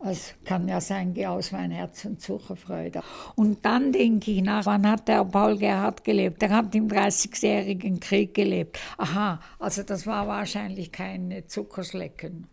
Es 0.00 0.34
kann 0.44 0.68
ja 0.68 0.80
sein, 0.80 1.12
geh 1.12 1.26
aus 1.26 1.50
mein 1.50 1.72
Herz 1.72 2.04
und 2.04 2.20
suche 2.20 2.54
Freude. 2.54 3.02
Und 3.34 3.64
dann 3.64 3.90
denke 3.90 4.30
ich 4.30 4.42
nach, 4.42 4.64
wann 4.64 4.88
hat 4.88 5.08
der 5.08 5.24
Paul 5.24 5.58
Gerhardt 5.58 6.04
gelebt? 6.04 6.40
Der 6.40 6.50
hat 6.50 6.72
im 6.76 6.86
30-jährigen 6.86 7.98
Krieg 7.98 8.32
gelebt. 8.32 8.78
Aha, 8.96 9.40
also 9.58 9.82
das 9.82 10.06
war 10.06 10.28
wahrscheinlich 10.28 10.92
kein 10.92 11.42
Zuckerschlecken. 11.48 12.46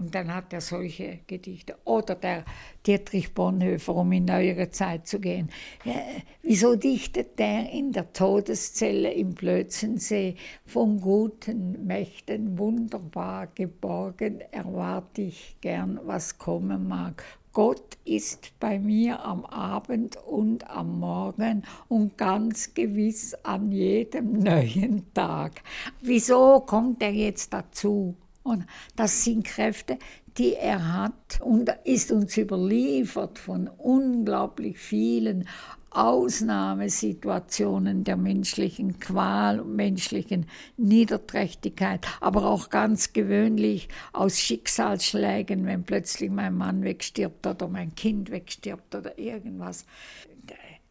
Und 0.00 0.14
dann 0.14 0.34
hat 0.34 0.52
er 0.54 0.62
solche 0.62 1.20
Gedichte. 1.26 1.76
Oder 1.84 2.14
der 2.14 2.44
Dietrich 2.86 3.34
Bonhoeffer, 3.34 3.94
um 3.94 4.10
in 4.12 4.24
neuere 4.24 4.70
Zeit 4.70 5.06
zu 5.06 5.20
gehen. 5.20 5.50
Ja, 5.84 6.00
wieso 6.42 6.74
dichtet 6.74 7.38
der 7.38 7.70
in 7.70 7.92
der 7.92 8.10
Todeszelle 8.14 9.12
im 9.12 9.34
Plötzensee 9.34 10.36
von 10.64 11.02
guten 11.02 11.86
Mächten 11.86 12.58
wunderbar 12.58 13.48
geborgen, 13.54 14.40
erwarte 14.50 15.20
ich 15.20 15.56
gern, 15.60 16.00
was 16.04 16.38
kommen 16.38 16.88
mag. 16.88 17.22
Gott 17.52 17.98
ist 18.04 18.52
bei 18.60 18.78
mir 18.78 19.22
am 19.24 19.44
Abend 19.44 20.16
und 20.16 20.70
am 20.70 21.00
Morgen 21.00 21.64
und 21.88 22.16
ganz 22.16 22.72
gewiss 22.72 23.34
an 23.42 23.70
jedem 23.72 24.38
neuen 24.38 25.12
Tag. 25.12 25.62
Wieso 26.00 26.60
kommt 26.60 27.02
er 27.02 27.12
jetzt 27.12 27.52
dazu? 27.52 28.14
Und 28.42 28.64
das 28.96 29.24
sind 29.24 29.44
Kräfte, 29.44 29.98
die 30.38 30.54
er 30.54 30.94
hat 30.94 31.40
und 31.40 31.70
ist 31.84 32.10
uns 32.12 32.36
überliefert 32.36 33.38
von 33.38 33.68
unglaublich 33.68 34.78
vielen 34.78 35.48
Ausnahmesituationen 35.90 38.04
der 38.04 38.16
menschlichen 38.16 39.00
Qual, 39.00 39.64
menschlichen 39.64 40.46
Niederträchtigkeit, 40.76 42.06
aber 42.20 42.46
auch 42.46 42.70
ganz 42.70 43.12
gewöhnlich 43.12 43.88
aus 44.12 44.38
Schicksalsschlägen, 44.38 45.66
wenn 45.66 45.82
plötzlich 45.82 46.30
mein 46.30 46.56
Mann 46.56 46.84
wegstirbt 46.84 47.44
oder 47.46 47.66
mein 47.66 47.96
Kind 47.96 48.30
wegstirbt 48.30 48.94
oder 48.94 49.18
irgendwas. 49.18 49.84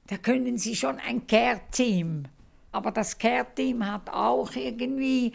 Da 0.07 0.17
können 0.17 0.57
Sie 0.57 0.75
schon 0.75 0.97
ein 0.99 1.25
Care-Team. 1.27 2.25
Aber 2.71 2.91
das 2.91 3.17
Care-Team 3.17 3.89
hat 3.89 4.09
auch 4.09 4.53
irgendwie 4.55 5.31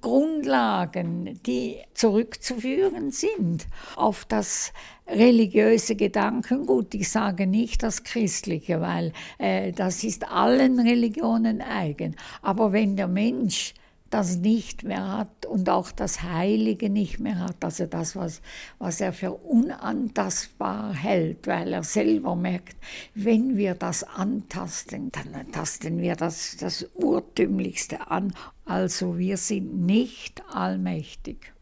Grundlagen, 0.00 1.40
die 1.44 1.78
zurückzuführen 1.94 3.10
sind 3.10 3.66
auf 3.96 4.24
das 4.24 4.72
religiöse 5.06 5.96
Gedankengut. 5.96 6.94
Ich 6.94 7.10
sage 7.10 7.46
nicht 7.46 7.82
das 7.82 8.02
christliche, 8.02 8.80
weil 8.80 9.12
äh, 9.38 9.72
das 9.72 10.04
ist 10.04 10.30
allen 10.30 10.80
Religionen 10.80 11.60
eigen. 11.60 12.16
Aber 12.40 12.72
wenn 12.72 12.96
der 12.96 13.08
Mensch 13.08 13.74
das 14.12 14.36
nicht 14.36 14.82
mehr 14.82 15.16
hat 15.18 15.46
und 15.46 15.70
auch 15.70 15.90
das 15.90 16.22
Heilige 16.22 16.90
nicht 16.90 17.18
mehr 17.18 17.38
hat, 17.38 17.64
also 17.64 17.86
das, 17.86 18.14
was, 18.14 18.42
was 18.78 19.00
er 19.00 19.14
für 19.14 19.32
unantastbar 19.32 20.92
hält, 20.92 21.46
weil 21.46 21.72
er 21.72 21.82
selber 21.82 22.36
merkt, 22.36 22.76
wenn 23.14 23.56
wir 23.56 23.74
das 23.74 24.04
antasten, 24.04 25.10
dann 25.12 25.50
tasten 25.50 25.98
wir 25.98 26.14
das, 26.14 26.58
das 26.58 26.86
Urtümlichste 26.94 28.10
an. 28.10 28.34
Also 28.66 29.18
wir 29.18 29.38
sind 29.38 29.86
nicht 29.86 30.42
allmächtig. 30.52 31.54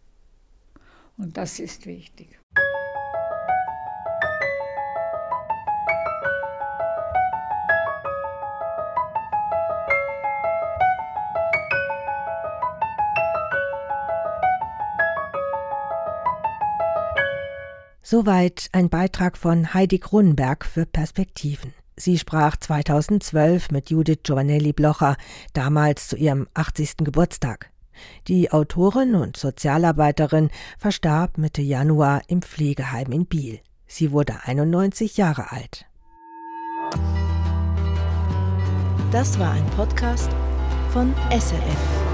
Und 1.16 1.36
das 1.36 1.60
ist 1.60 1.86
wichtig. 1.86 2.39
Soweit 18.10 18.70
ein 18.72 18.88
Beitrag 18.88 19.38
von 19.38 19.72
Heidi 19.72 19.98
Grunberg 19.98 20.64
für 20.64 20.84
Perspektiven. 20.84 21.74
Sie 21.96 22.18
sprach 22.18 22.56
2012 22.56 23.70
mit 23.70 23.88
Judith 23.90 24.24
Giovanelli 24.24 24.72
Blocher, 24.72 25.16
damals 25.52 26.08
zu 26.08 26.16
ihrem 26.16 26.48
80. 26.54 27.04
Geburtstag. 27.04 27.70
Die 28.26 28.50
Autorin 28.50 29.14
und 29.14 29.36
Sozialarbeiterin 29.36 30.50
verstarb 30.76 31.38
Mitte 31.38 31.62
Januar 31.62 32.22
im 32.26 32.42
Pflegeheim 32.42 33.12
in 33.12 33.26
Biel. 33.26 33.60
Sie 33.86 34.10
wurde 34.10 34.38
91 34.42 35.16
Jahre 35.16 35.52
alt. 35.52 35.86
Das 39.12 39.38
war 39.38 39.52
ein 39.52 39.66
Podcast 39.76 40.30
von 40.92 41.14
SRF. 41.30 42.09